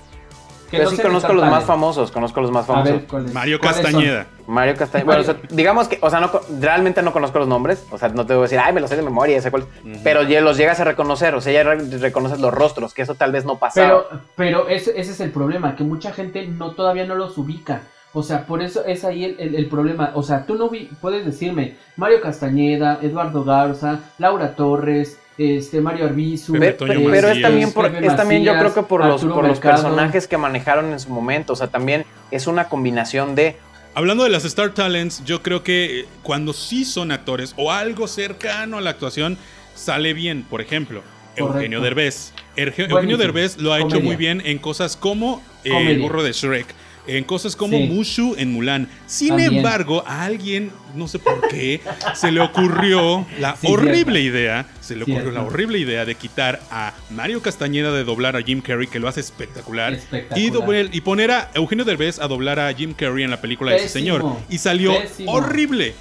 [0.70, 2.92] Que Yo no sí conozco los más famosos, conozco los más A famosos.
[2.94, 3.86] ver, ¿cuáles- Mario cuáles son?
[3.86, 4.26] Castañeda.
[4.48, 5.06] Mario Castañeda.
[5.06, 7.86] Bueno, o sea, digamos que, o sea, no, co- realmente no conozco los nombres.
[7.92, 9.66] O sea, no te voy a decir, ay, me los sé de memoria, sé cuál.
[10.04, 11.36] Pero ya los llegas a reconocer.
[11.36, 13.88] O sea, ya re- reconoces los rostros, que eso tal vez no pasaba.
[14.10, 17.82] Pero, pero ese, ese es el problema, que mucha gente no todavía no los ubica.
[18.14, 20.12] O sea, por eso es ahí el, el- el problema.
[20.16, 26.06] O sea, tú no vi- puedes decirme Mario Castañeda, Eduardo Garza, Laura Torres, este Mario
[26.06, 26.54] Arbizu.
[26.54, 29.24] Pepe Pe- Toño pe- pero es también, por, es también yo creo que por los,
[29.24, 31.54] por los personajes que manejaron en su momento.
[31.54, 33.58] O sea, también es una combinación de.
[33.94, 38.08] Hablando de las Star Talents, yo creo que eh, cuando sí son actores o algo
[38.08, 39.38] cercano a la actuación,
[39.74, 40.44] sale bien.
[40.50, 41.02] Por ejemplo,
[41.38, 41.56] Correcto.
[41.58, 42.34] Eugenio Derbez.
[42.58, 43.18] Erge- Eugenio.
[43.18, 46.68] Derbez lo ha hecho muy bien en cosas como eh, El burro de Shrek.
[47.08, 47.84] En cosas como Sí.
[47.88, 48.90] Mushu en Mulan.
[49.06, 49.58] Sin También.
[49.58, 51.82] embargo, a alguien, no sé por qué,
[52.16, 55.40] se le ocurrió la Sí, horrible idea, se le ocurrió Cierto.
[55.40, 59.08] la horrible idea de quitar a Mario Castañeda de doblar a Jim Carrey, que lo
[59.08, 60.90] hace espectacular, Espectacular.
[60.92, 63.90] y, poner a Eugenio Derbez a doblar a Jim Carrey en la película de ese
[63.90, 64.24] señor.
[64.50, 65.32] Y salió Pésimo.
[65.32, 65.94] horrible.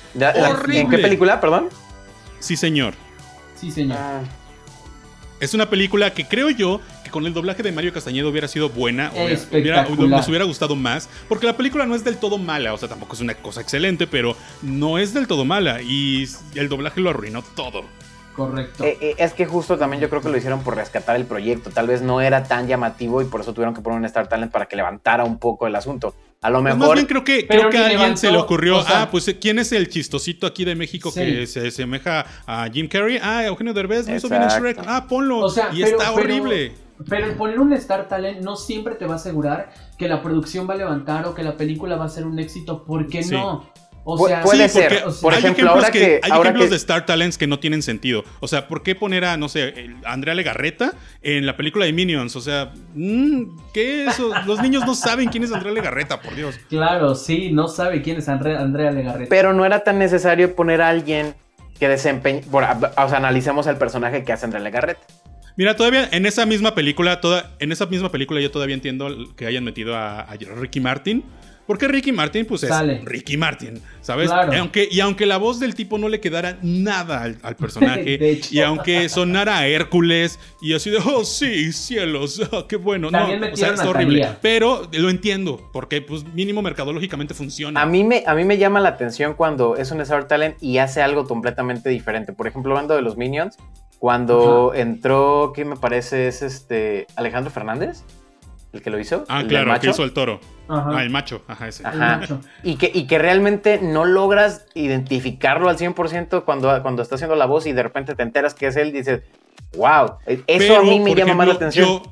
[0.73, 1.69] ¿En qué película, perdón?
[2.38, 2.95] Sí, señor.
[3.61, 3.99] Sí, señor.
[4.01, 4.21] Ah,
[5.40, 8.68] Es una película que creo yo que con el doblaje de Mario Castañeda hubiera sido
[8.70, 9.11] buena,
[9.61, 9.83] hubiera-
[10.18, 13.14] nos hubiera gustado más, porque la película no es del todo mala, o sea, tampoco
[13.14, 17.42] es una cosa excelente, pero no es del todo mala y el doblaje lo arruinó
[17.42, 17.85] todo.
[18.35, 18.83] Correcto.
[18.85, 21.70] eh, eh, es que justo también yo creo que lo hicieron por rescatar el proyecto.
[21.70, 24.51] Tal vez no era tan llamativo y por eso tuvieron que poner un Star Talent
[24.53, 26.14] para que levantara un poco el asunto.
[26.42, 26.88] A lo Pues mejor.
[26.88, 29.03] más bien creo que, Pero creo que a alguien levantó, se le ocurrió, o sea-
[29.03, 31.20] ah, pues ¿quién es el chistosito aquí de México Sí.
[31.20, 33.18] que se asemeja a Jim Carrey?
[33.23, 34.49] Ah, Eugenio Derbez, lo hizo bien en.
[34.49, 34.79] Shrek.
[34.87, 35.38] Ah, ponlo.
[35.38, 36.73] O sea, y pero- está horrible.
[37.09, 40.68] Pero el poner un Star Talent no siempre te va a asegurar que la producción
[40.70, 42.85] va a levantar o que la película va a ser un éxito.
[42.85, 43.35] ¿Por qué Sí.
[43.35, 43.68] no?
[44.07, 44.88] O Pu- sea, puede Sí, ser.
[44.90, 46.21] porque o sea, Por hay ejemplo, ejemplos ahora que, que.
[46.23, 48.23] hay ahora ejemplos que- de Star Talents que no tienen sentido.
[48.40, 51.93] O sea, ¿por qué poner a, no sé, a Andrea Legarreta en la película de
[51.95, 52.37] Minions?
[52.37, 54.31] O sea, mm, ¿qué es eso?
[54.47, 56.55] Los niños no saben quién es Andrea Legarreta, por Dios.
[56.69, 59.31] claro, sí, no sabe quién es Andre- Andrea Legarreta.
[59.31, 61.35] Pero no era tan necesario poner a alguien
[61.81, 62.43] que desempeñe.
[62.51, 65.01] Bueno, o sea, analicemos el personaje que hace Andrea Legarreta.
[65.57, 69.47] Mira, todavía en esa misma película, toda, en esa misma película yo todavía entiendo que
[69.47, 71.25] hayan metido a, a Ricky Martin.
[71.66, 73.05] Porque Ricky Martin, pues es.
[73.05, 74.29] Ricky Martin, ¿sabes?
[74.29, 74.53] Claro.
[74.53, 78.18] Y aunque, y aunque la voz del tipo no le quedara nada al, al personaje,
[78.18, 78.48] De hecho.
[78.53, 83.40] y aunque sonara a Hércules, y así de, oh sí, cielos, oh, qué bueno, También
[83.40, 84.29] no, o sea, a horrible.
[84.42, 87.81] Pero lo entiendo, porque pues mínimo mercadológicamente funciona.
[87.81, 90.79] A mí, me, a mí me llama la atención cuando es un Star Talent y
[90.79, 92.33] hace algo completamente diferente.
[92.33, 93.57] Por ejemplo, hablando de los Minions,
[93.98, 96.29] cuando entró, ¿qué me parece?
[96.29, 98.05] Es este Alejandro Fernández,
[98.75, 99.25] el que lo hizo.
[99.29, 99.91] ah, el claro, que macho.
[99.91, 100.41] hizo el toro.
[100.69, 100.91] Ajá.
[100.95, 101.87] Ah, el macho, ajá, ese.
[101.87, 102.19] Ajá.
[102.19, 102.41] macho.
[102.63, 107.47] Y que, y que realmente no logras identificarlo al 100% cuando, cuando está haciendo la
[107.47, 109.23] voz y de repente te enteras que es él y dices,
[109.77, 111.87] wow, eso Pero, a mí me llama más la atención.
[111.87, 112.03] Yo,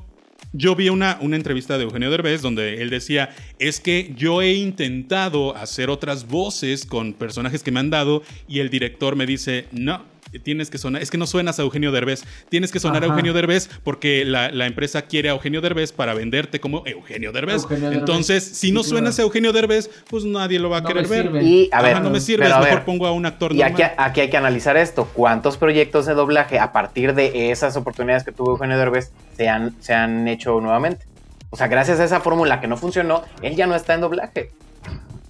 [0.53, 4.53] yo vi una, una entrevista de Eugenio Derbez donde él decía, es que yo he
[4.53, 9.67] intentado hacer otras voces con personajes que me han dado y el director me dice,
[9.71, 10.12] no.
[10.39, 12.23] Tienes que sonar, es que no suenas a Eugenio Derbez.
[12.49, 13.07] Tienes que sonar a.
[13.07, 17.63] Eugenio Derbez porque la, la empresa quiere a Eugenio Derbez para venderte como Eugenio Derbez.
[17.63, 17.99] Eugenio Derbez.
[17.99, 19.23] Entonces, si no suenas a.
[19.23, 21.43] Eugenio Derbez, pues nadie lo va a No querer ver.
[21.43, 23.83] Y a Ajá, ver, no me sirve, mejor ver, pongo a un actor Y aquí,
[23.97, 25.07] aquí hay que analizar esto.
[25.13, 29.75] ¿Cuántos proyectos de doblaje a partir de esas oportunidades que tuvo Eugenio Derbez se han,
[29.81, 31.05] se han hecho nuevamente?
[31.49, 34.51] O sea, gracias a esa fórmula que no funcionó, él ya no está en doblaje.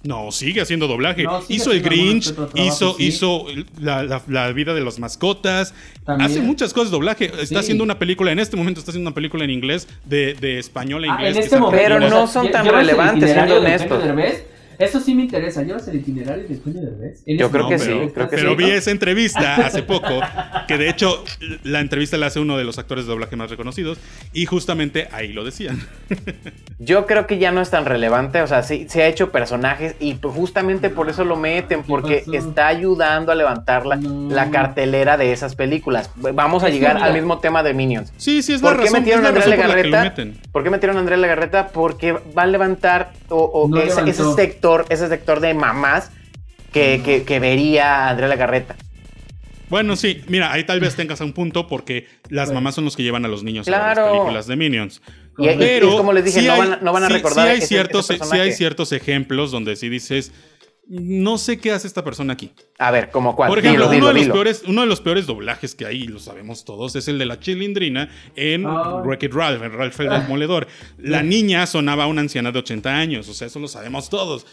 [0.04, 1.22] No, sigue haciendo doblaje.
[1.24, 3.04] No, sigue hizo el haciendo Grinch, trabajo, hizo, sí.
[3.06, 3.46] hizo
[3.80, 5.74] la, la- la vida de las mascotas.
[6.04, 6.30] También.
[6.30, 7.24] Hace muchas cosas de doblaje.
[7.26, 7.56] Está Sí.
[7.56, 11.04] haciendo una película, en este momento está haciendo una película en inglés, de, de español
[11.04, 11.36] a Ah, inglés.
[11.36, 11.82] en este momento.
[11.82, 14.02] Pero no son tan relevantes, siendo honestos.
[14.78, 15.62] Eso sí me interesa.
[15.62, 17.22] ¿Llevas el itinerario de Eugenio Derbez?
[17.26, 18.56] En Yo creo que pero, sí, creo que pero sí.
[18.56, 20.20] vi esa entrevista hace poco,
[20.68, 21.24] que de hecho
[21.62, 23.98] la entrevista la hace uno de los actores de doblaje más reconocidos,
[24.32, 25.80] y justamente ahí lo decían.
[26.78, 29.94] Yo creo que ya no es tan relevante, o sea, sí, se ha hecho personajes
[30.00, 32.34] y pues justamente por eso lo meten, porque pasó?
[32.34, 34.28] está ayudando a levantar la, No.
[34.34, 36.10] la cartelera de esas películas.
[36.16, 38.12] Vamos a llegar al mismo tema de Minions.
[38.16, 40.48] Sí, sí, es la ¿Por qué razón, metieron es a la Andrea la Legarreta?
[40.52, 41.68] ¿Por qué metieron a Andrea Legarreta?
[41.68, 44.36] Porque va a levantar o, o No ese, ese levantó.
[44.64, 46.10] Sector, ese sector de mamás
[46.72, 48.74] que, que- que vería a Andrea Legarreta.
[49.68, 52.60] Bueno, sí, mira, ahí tal vez tengas un punto porque las Bueno.
[52.60, 54.02] mamás son los que llevan a los niños a Claro.
[54.06, 55.02] las películas de Minions.
[55.36, 57.12] Y, Pero y como les dije, sí no, hay- van, a- no van a sí-
[57.12, 60.32] recordar sí hay ciertos, sí hay ciertos ejemplos donde sí dices,
[60.88, 62.52] no sé qué hace esta persona aquí.
[62.78, 63.48] A ver, ¿como cuál?
[63.48, 64.34] Por ejemplo, Dilo, dilo, uno, de los dilo.
[64.34, 67.26] peores, uno de los peores doblajes que hay, y lo sabemos todos, es el de
[67.26, 69.02] la chilindrina en Ah.
[69.04, 70.66] Wreck-It Ralph, en Ralph el Demoledor.
[70.98, 74.46] La niña sonaba a una anciana de 80 años, o sea, eso lo sabemos todos.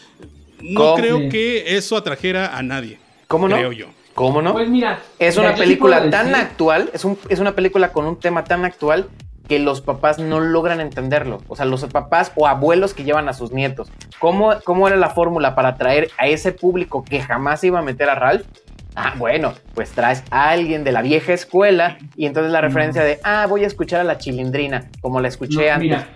[0.60, 0.94] No ¿Cómo?
[0.96, 2.98] creo que eso atrajera a nadie.
[3.28, 3.56] ¿Cómo no?
[3.56, 3.86] Creo yo.
[4.14, 4.52] ¿Cómo no?
[4.52, 5.00] Pues mira.
[5.18, 8.44] es mira, una sí película tan actual, es, un, es una película con un tema
[8.44, 9.08] tan actual
[9.48, 11.40] que los papás no logran entenderlo.
[11.48, 13.90] O sea, los papás o abuelos que llevan a sus nietos.
[14.18, 18.08] ¿Cómo, cómo era la fórmula para atraer a ese público que jamás iba a meter
[18.08, 18.46] a Ralph?
[18.94, 23.20] Ah, bueno, pues traes a alguien de la vieja escuela y entonces la referencia de,
[23.24, 25.80] ah, voy a escuchar a la chilindrina, como la escuché No, antes.
[25.80, 26.08] mira,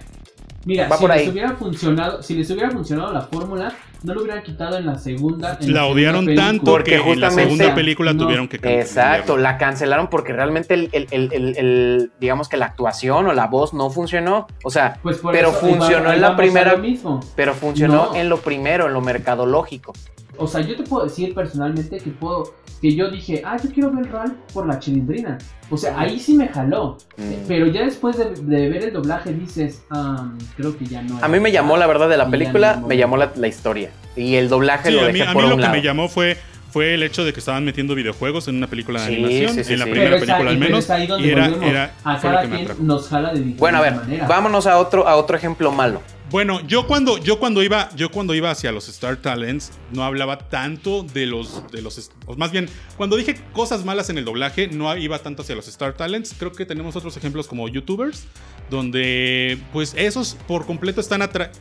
[0.66, 1.28] mira, Va si por les ahí.
[1.30, 5.56] hubiera funcionado, si les hubiera funcionado la fórmula, no lo hubieran quitado en la segunda.
[5.60, 6.46] en La odiaron película.
[6.48, 8.82] tanto Porque que en la segunda película No, tuvieron que cambiarla.
[8.84, 13.32] Exacto, la cancelaron porque realmente el, el- el- el- el- digamos que la actuación o
[13.32, 14.46] la voz no funcionó.
[14.62, 17.20] O sea, Pues pero eso, ahí va- funcionó en la primera, mismo.
[17.34, 18.14] pero funcionó No.
[18.16, 19.92] en lo primero, en lo mercadológico.
[20.38, 23.90] O sea, yo te puedo decir personalmente que puedo, que yo dije, ah, yo quiero
[23.90, 25.38] ver Ralph por la chilindrina.
[25.70, 26.98] O sea, ahí sí me jaló.
[27.16, 27.32] Mm.
[27.48, 31.18] Pero ya después de, de ver el doblaje dices, ah, creo que ya no.
[31.22, 34.34] A mí me llamó la verdad de la película, me llamó la, la historia y
[34.36, 35.74] el doblaje Sí, lo a dejé mí, a mí por lo un que lado.
[35.74, 36.36] me llamó fue,
[36.70, 39.64] fue el hecho de que estaban metiendo videojuegos en una película de Sí, animación, sí,
[39.64, 39.90] sí, en la sí.
[39.90, 42.86] primera película ahí- al pero menos, ahí donde y era, era- a cada que quien
[42.86, 44.26] nos jala de diferente Bueno, a ver, manera.
[44.26, 46.00] vámonos a otro, a otro ejemplo malo.
[46.30, 50.48] Bueno, yo cuando, yo cuando iba, yo cuando iba hacia los Star Talents, no hablaba
[50.48, 54.94] tanto de los, de los, más bien, cuando dije cosas malas en el doblaje, no
[54.96, 56.34] iba tanto hacia los Star Talents.
[56.36, 58.24] Creo que tenemos otros ejemplos como YouTubers,
[58.70, 61.52] donde, pues, esos por completo están atra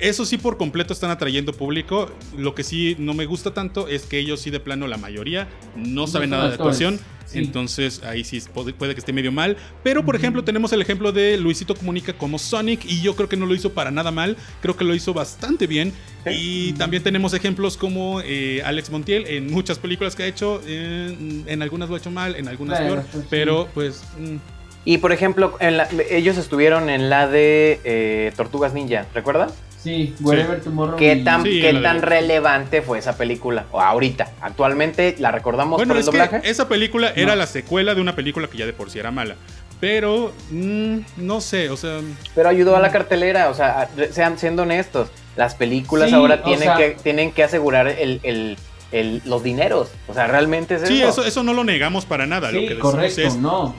[0.00, 2.10] esos sí por completo están atrayendo público.
[2.36, 5.48] Lo que sí no me gusta tanto es que ellos sí de plano la mayoría
[5.76, 7.00] no saben nada de actuación.
[7.28, 7.38] Sí.
[7.38, 9.56] Entonces ahí sí puede, puede que esté medio mal.
[9.82, 13.36] Pero por ejemplo tenemos el ejemplo de Luisito Comunica como Sonic y yo creo que
[13.36, 14.36] no lo hizo para nada mal.
[14.62, 15.92] Creo que lo hizo bastante bien.
[16.30, 20.60] Y también tenemos ejemplos como eh, Alex Montiel en muchas películas que ha hecho.
[20.66, 23.06] eh, en algunas lo ha hecho mal, en algunas Claro, peor.
[23.12, 23.28] pues, sí.
[23.30, 24.02] Pero pues...
[24.18, 24.36] mm,
[24.84, 29.48] Y por ejemplo, en la- ellos estuvieron en la de eh, Tortugas Ninja, ¿recuerdan?
[29.82, 30.96] Sí, Wherever Tomorrow.
[30.96, 33.66] ¿Qué tan, Sí, qué relevante fue esa película?
[33.70, 36.40] O ahorita, actualmente la recordamos Bueno, por el es doblaje.
[36.40, 39.10] que esa película era la secuela de una película que ya de por sí era
[39.10, 39.36] mala.
[39.80, 42.00] Pero, mm, no sé, o sea...
[42.34, 46.44] Pero ayudó a la cartelera, o sea, sean siendo honestos, las películas Sí, ahora o
[46.44, 48.56] tienen, sea- que, tienen que asegurar el, el-
[48.90, 49.90] el- los dineros.
[50.08, 51.10] O sea, realmente es Sí, eso.
[51.10, 52.50] eso, eso no lo negamos para nada.
[52.50, 53.76] lo Sí, que decimos correcto, es, no.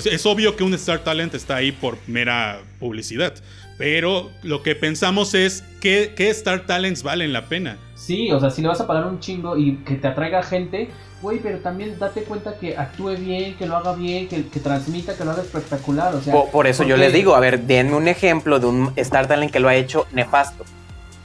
[0.00, 3.34] sea, es obvio que un Star Talent está ahí por mera publicidad.
[3.78, 7.78] Pero lo que pensamos es que, qué Star Talents valen la pena.
[7.94, 10.90] Sí, o sea, si le vas a pagar un chingo y que te atraiga gente,
[11.22, 15.16] güey, pero también date cuenta que actúe bien, que lo haga bien, que, que transmita,
[15.16, 16.32] que lo haga espectacular, o sea.
[16.32, 19.52] por, por eso yo les digo, a ver, denme un ejemplo de un Star Talent
[19.52, 20.64] que lo ha hecho nefasto.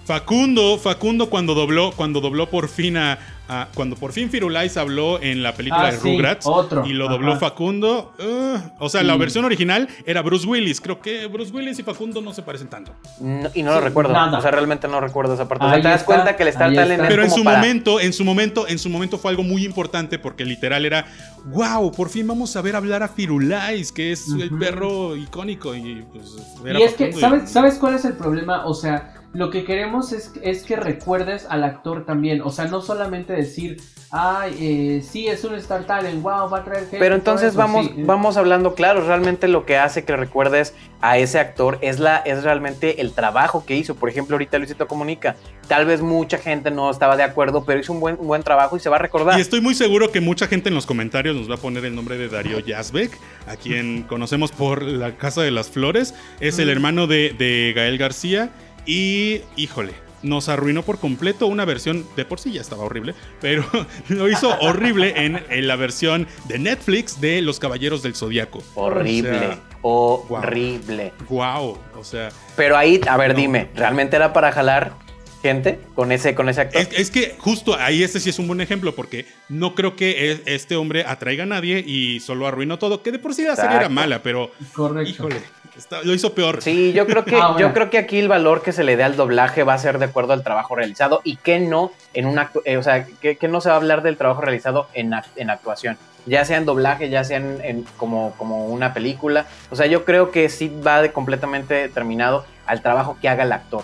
[0.05, 3.17] Facundo, Facundo cuando dobló, cuando dobló por fin a,
[3.49, 6.85] a- cuando por fin Firulais habló en la película Ah, de sí, Rugrats otro.
[6.85, 7.41] y lo dobló Ajá.
[7.41, 9.07] Facundo, uh, o sea, Sí.
[9.07, 10.79] la versión original era Bruce Willis.
[10.79, 12.93] Creo que Bruce Willis y Facundo no se parecen tanto.
[13.19, 14.13] No- y no lo recuerdo.
[14.13, 14.37] nada.
[14.37, 15.65] O sea, realmente no recuerdo esa parte.
[15.65, 17.03] O sea, te das está, cuenta que el Star Talent está.
[17.03, 19.43] es Pero en como su para- momento, en su momento, en su momento fue algo
[19.43, 21.05] muy importante porque literal era,
[21.45, 26.03] wow, por fin vamos a ver hablar a Firulais, que es el perro icónico y
[26.13, 26.35] pues
[26.65, 28.65] era Y es que, Facundo y- ¿sabes, ¿sabes cuál es el problema?
[28.65, 32.41] O sea, lo que queremos es, es que recuerdes al actor también.
[32.41, 33.81] O sea, no solamente decir,
[34.11, 36.99] ay, eh, sí, es un Star Talent, wow, va a traer gente.
[36.99, 38.03] Pero entonces eso", vamos, sí.
[38.03, 42.43] vamos hablando claro, realmente lo que hace que recuerdes a ese actor es la, es
[42.43, 43.95] realmente el trabajo que hizo.
[43.95, 45.35] Por ejemplo, ahorita Luisito Comunica.
[45.67, 48.77] Tal vez mucha gente no estaba de acuerdo, pero hizo un buen, un buen trabajo
[48.77, 49.37] y se va a recordar.
[49.39, 51.95] Y estoy muy seguro que mucha gente en los comentarios nos va a poner el
[51.95, 53.17] nombre de Darío Yazbek,
[53.47, 56.13] a quien conocemos por La Casa de las Flores.
[56.39, 58.51] Es el hermano de, de Gael García.
[58.85, 63.65] Y, híjole, nos arruinó por completo una versión, de por sí ya estaba horrible, pero
[64.09, 68.63] lo hizo horrible en, en la versión de Netflix de Los Caballeros del Zodiaco.
[68.75, 71.11] Horrible, horrible.
[71.29, 73.39] Wow, o sea, Pero ahí, a ver, No.
[73.39, 74.93] dime, ¿realmente era para jalar
[75.41, 76.81] gente con ese, con ese actor?
[76.81, 80.31] es, es que justo ahí este sí es un buen ejemplo, porque no creo que
[80.31, 83.55] e- este hombre atraiga a nadie y solo arruinó todo, que de por sí la
[83.57, 85.09] serie era mala, pero Correcto.
[85.11, 85.41] Híjole,
[85.77, 86.61] está- lo hizo peor.
[86.61, 87.59] Sí, yo creo que Ah, bueno.
[87.59, 89.99] yo creo que aquí el valor que se le dé al doblaje va a ser
[89.99, 93.37] de acuerdo al trabajo realizado y que no en un acto, eh, o sea, que,
[93.37, 96.57] que no se va a hablar del trabajo realizado en, act- en actuación, ya sea
[96.57, 99.45] en doblaje, ya sea en, en- como, como una película.
[99.71, 103.51] O sea, yo creo que sí va de completamente determinado al trabajo que haga el
[103.51, 103.83] actor.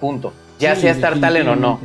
[0.00, 0.32] Punto.
[0.58, 1.80] Ya Sí, sea Star Talent o no.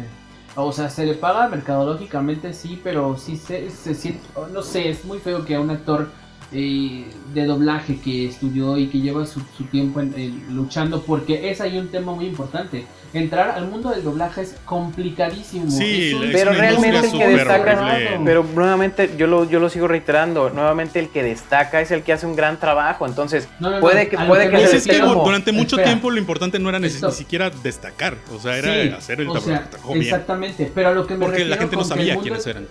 [0.59, 4.21] O sea, se le paga mercadológicamente, sí, pero sí se, se siente,
[4.51, 6.09] no sé, es muy feo que a un actor
[6.51, 11.49] eh, de doblaje que estudió y que lleva su, su tiempo en- en luchando, porque
[11.49, 12.85] es ahí un tema muy importante.
[13.13, 15.69] Entrar al mundo del doblaje es complicadísimo.
[15.69, 19.69] Sí, es un- es Pero realmente el que destaca, pero nuevamente yo lo, yo lo
[19.69, 23.69] sigo reiterando, nuevamente el que destaca es el que hace un gran trabajo, entonces No,
[23.69, 25.85] no, no, puede que puede que que, me se es que durante mucho Espera.
[25.89, 29.45] tiempo lo importante no era ni, siquiera destacar, o sea, era Sí, hacer el trabajo
[29.47, 30.03] sea, trabajo bien.
[30.05, 32.67] exactamente, pero a lo que me Porque la gente no sabía quiénes eran.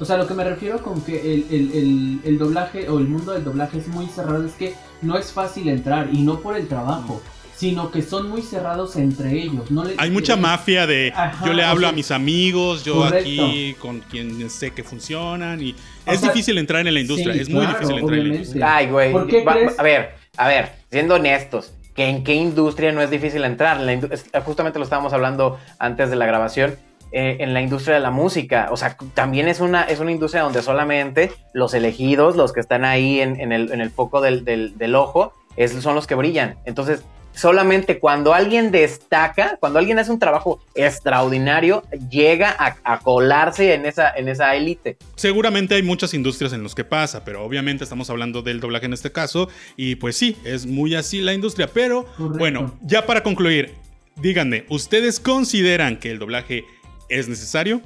[0.00, 3.06] O sea, lo que me refiero con que el, el- el- el doblaje o el
[3.06, 6.56] mundo del doblaje es muy cerrado es que no es fácil entrar y no por
[6.56, 7.22] el trabajo,
[7.56, 9.70] sino que son muy cerrados entre ellos.
[9.70, 12.84] No les- Hay mucha mafia de Ajá, yo le o hablo sea, a mis amigos,
[12.84, 13.18] yo correcto.
[13.28, 15.76] aquí con quien sé que funcionan y
[16.06, 18.18] O es sea, difícil entrar en la industria, sí, es muy claro, difícil entrar en
[18.18, 18.36] la obviamente.
[18.38, 18.76] industria.
[18.76, 19.12] Ay, güey.
[19.12, 19.78] ¿Por qué Va- crees?
[19.78, 23.78] A ver, a ver, siendo honestos, ¿que ¿en qué industria no es difícil entrar?
[23.80, 26.74] La justamente lo estábamos hablando antes de la grabación.
[27.16, 30.42] Eh, en la industria de la música, o sea, también es una, es una industria
[30.42, 34.44] donde solamente los elegidos, los que están ahí en, en el, en el foco del,
[34.44, 36.56] del- del ojo, es, son los que brillan.
[36.64, 43.74] Entonces, solamente cuando alguien destaca, cuando alguien hace un trabajo extraordinario, llega a, a colarse
[43.74, 44.96] en esa, en esa élite.
[45.16, 48.92] Seguramente hay muchas industrias en las que pasa, pero obviamente estamos hablando del doblaje en
[48.92, 52.38] este caso y pues sí, es muy así la industria, pero Correcto.
[52.38, 53.74] bueno, ya para concluir,
[54.16, 56.64] díganme, ¿ustedes consideran que el doblaje
[57.08, 57.80] es necesario?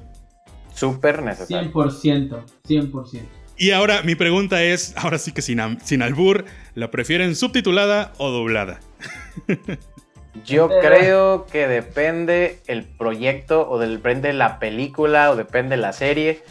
[0.74, 1.70] Súper necesario.
[1.72, 3.20] 100%, 100%.
[3.56, 6.44] Y ahora mi pregunta es, ahora sí que sin, sin albur,
[6.74, 8.78] ¿la prefieren subtitulada o doblada?
[10.44, 16.42] Yo creo que depende el proyecto o depende la película o depende la serie.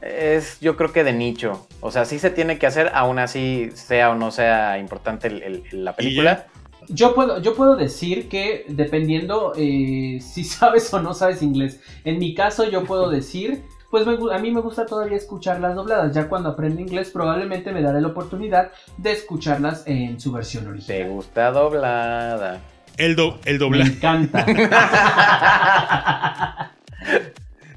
[0.00, 1.66] Es yo creo que de nicho.
[1.80, 5.42] O sea, sí se tiene que hacer, aún así sea o no sea importante el-
[5.42, 6.46] el- la película.
[6.88, 11.80] Yo puedo, yo puedo decir que dependiendo eh, si sabes o no sabes inglés.
[12.04, 15.74] En mi caso yo puedo decir, pues me a mí me gusta todavía escuchar las
[15.74, 16.14] dobladas.
[16.14, 20.70] Ya cuando aprenda inglés probablemente me daré la oportunidad de escucharlas en su versión Te
[20.70, 21.08] original.
[21.10, 22.60] gusta doblada.
[22.96, 23.92] El, do- el Me doblaje.
[23.92, 24.46] encanta.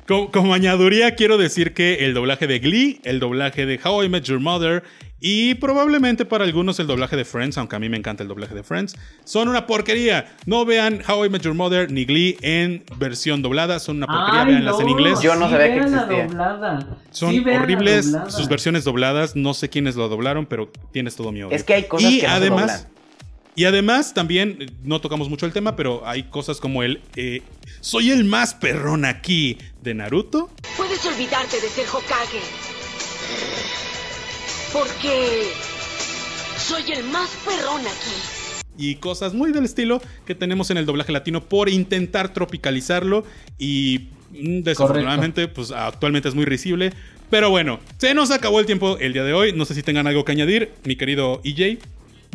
[0.08, 4.10] Como, como añaduría, quiero decir que el doblaje de Glee, el doblaje de How I
[4.10, 4.84] Met Your Mother
[5.20, 8.54] y probablemente para algunos el doblaje de Friends, aunque a mí me encanta el doblaje
[8.54, 8.96] de Friends,
[9.26, 10.36] son una porquería.
[10.46, 14.42] No vean How I Met Your Mother ni Glee en versión doblada, son una porquería,
[14.42, 15.20] Ay, véanlas en no, inglés.
[15.22, 16.28] Yo no sí sabía que existía.
[16.28, 16.98] doblada.
[17.12, 18.32] Son Sí horribles doblada.
[18.32, 21.56] sus versiones dobladas, no sé quiénes lo doblaron, pero tienes todo mi odio.
[21.56, 22.98] Es que hay cosas y que no se además, doblan.
[23.56, 27.42] Y además también, no tocamos mucho el tema, pero hay cosas como el eh,
[27.82, 30.52] soy el más perrón aquí de Naruto.
[30.78, 32.40] Puedes olvidarte de ser Hokage.
[34.78, 35.50] Porque
[36.56, 38.12] soy el más perrón aquí.
[38.78, 43.24] y cosas muy del estilo que tenemos en el doblaje latino por intentar tropicalizarlo
[43.58, 46.94] y mm, desafortunadamente pues actualmente es muy risible.
[47.32, 49.52] Pero bueno, se nos acabó el tiempo el día de hoy.
[49.52, 51.80] No sé si tengan algo que añadir, mi querido EJ.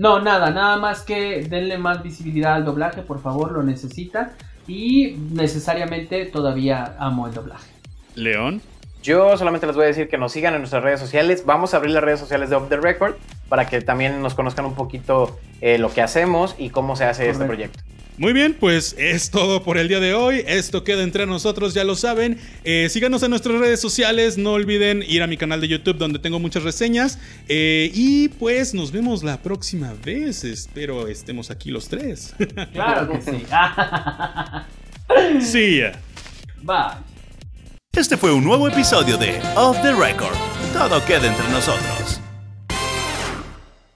[0.00, 4.34] No, nada, nada más que denle más visibilidad al doblaje, por favor, lo necesita.
[4.66, 7.70] Y necesariamente todavía amo el doblaje.
[8.16, 8.60] León.
[9.02, 11.44] Yo solamente les voy a decir que nos sigan en nuestras redes sociales.
[11.44, 13.14] Vamos a abrir las redes sociales de Off the Record
[13.48, 17.28] para que también nos conozcan un poquito eh, lo que hacemos y cómo se hace
[17.28, 17.80] este proyecto.
[18.18, 20.44] Muy bien, pues es todo por el día de hoy.
[20.46, 22.38] Esto queda entre nosotros, ya lo saben.
[22.62, 24.38] Eh, síganos en nuestras redes sociales.
[24.38, 27.18] No olviden ir a mi canal de YouTube donde tengo muchas reseñas.
[27.48, 30.44] Eh, y pues nos vemos la próxima vez.
[30.44, 32.34] Espero estemos aquí los tres.
[32.72, 33.44] Claro que sí.
[35.40, 35.80] sí.
[36.62, 37.11] Bye.
[37.94, 40.34] Este fue un nuevo episodio de Off the Record.
[40.72, 42.22] Todo queda entre nosotros.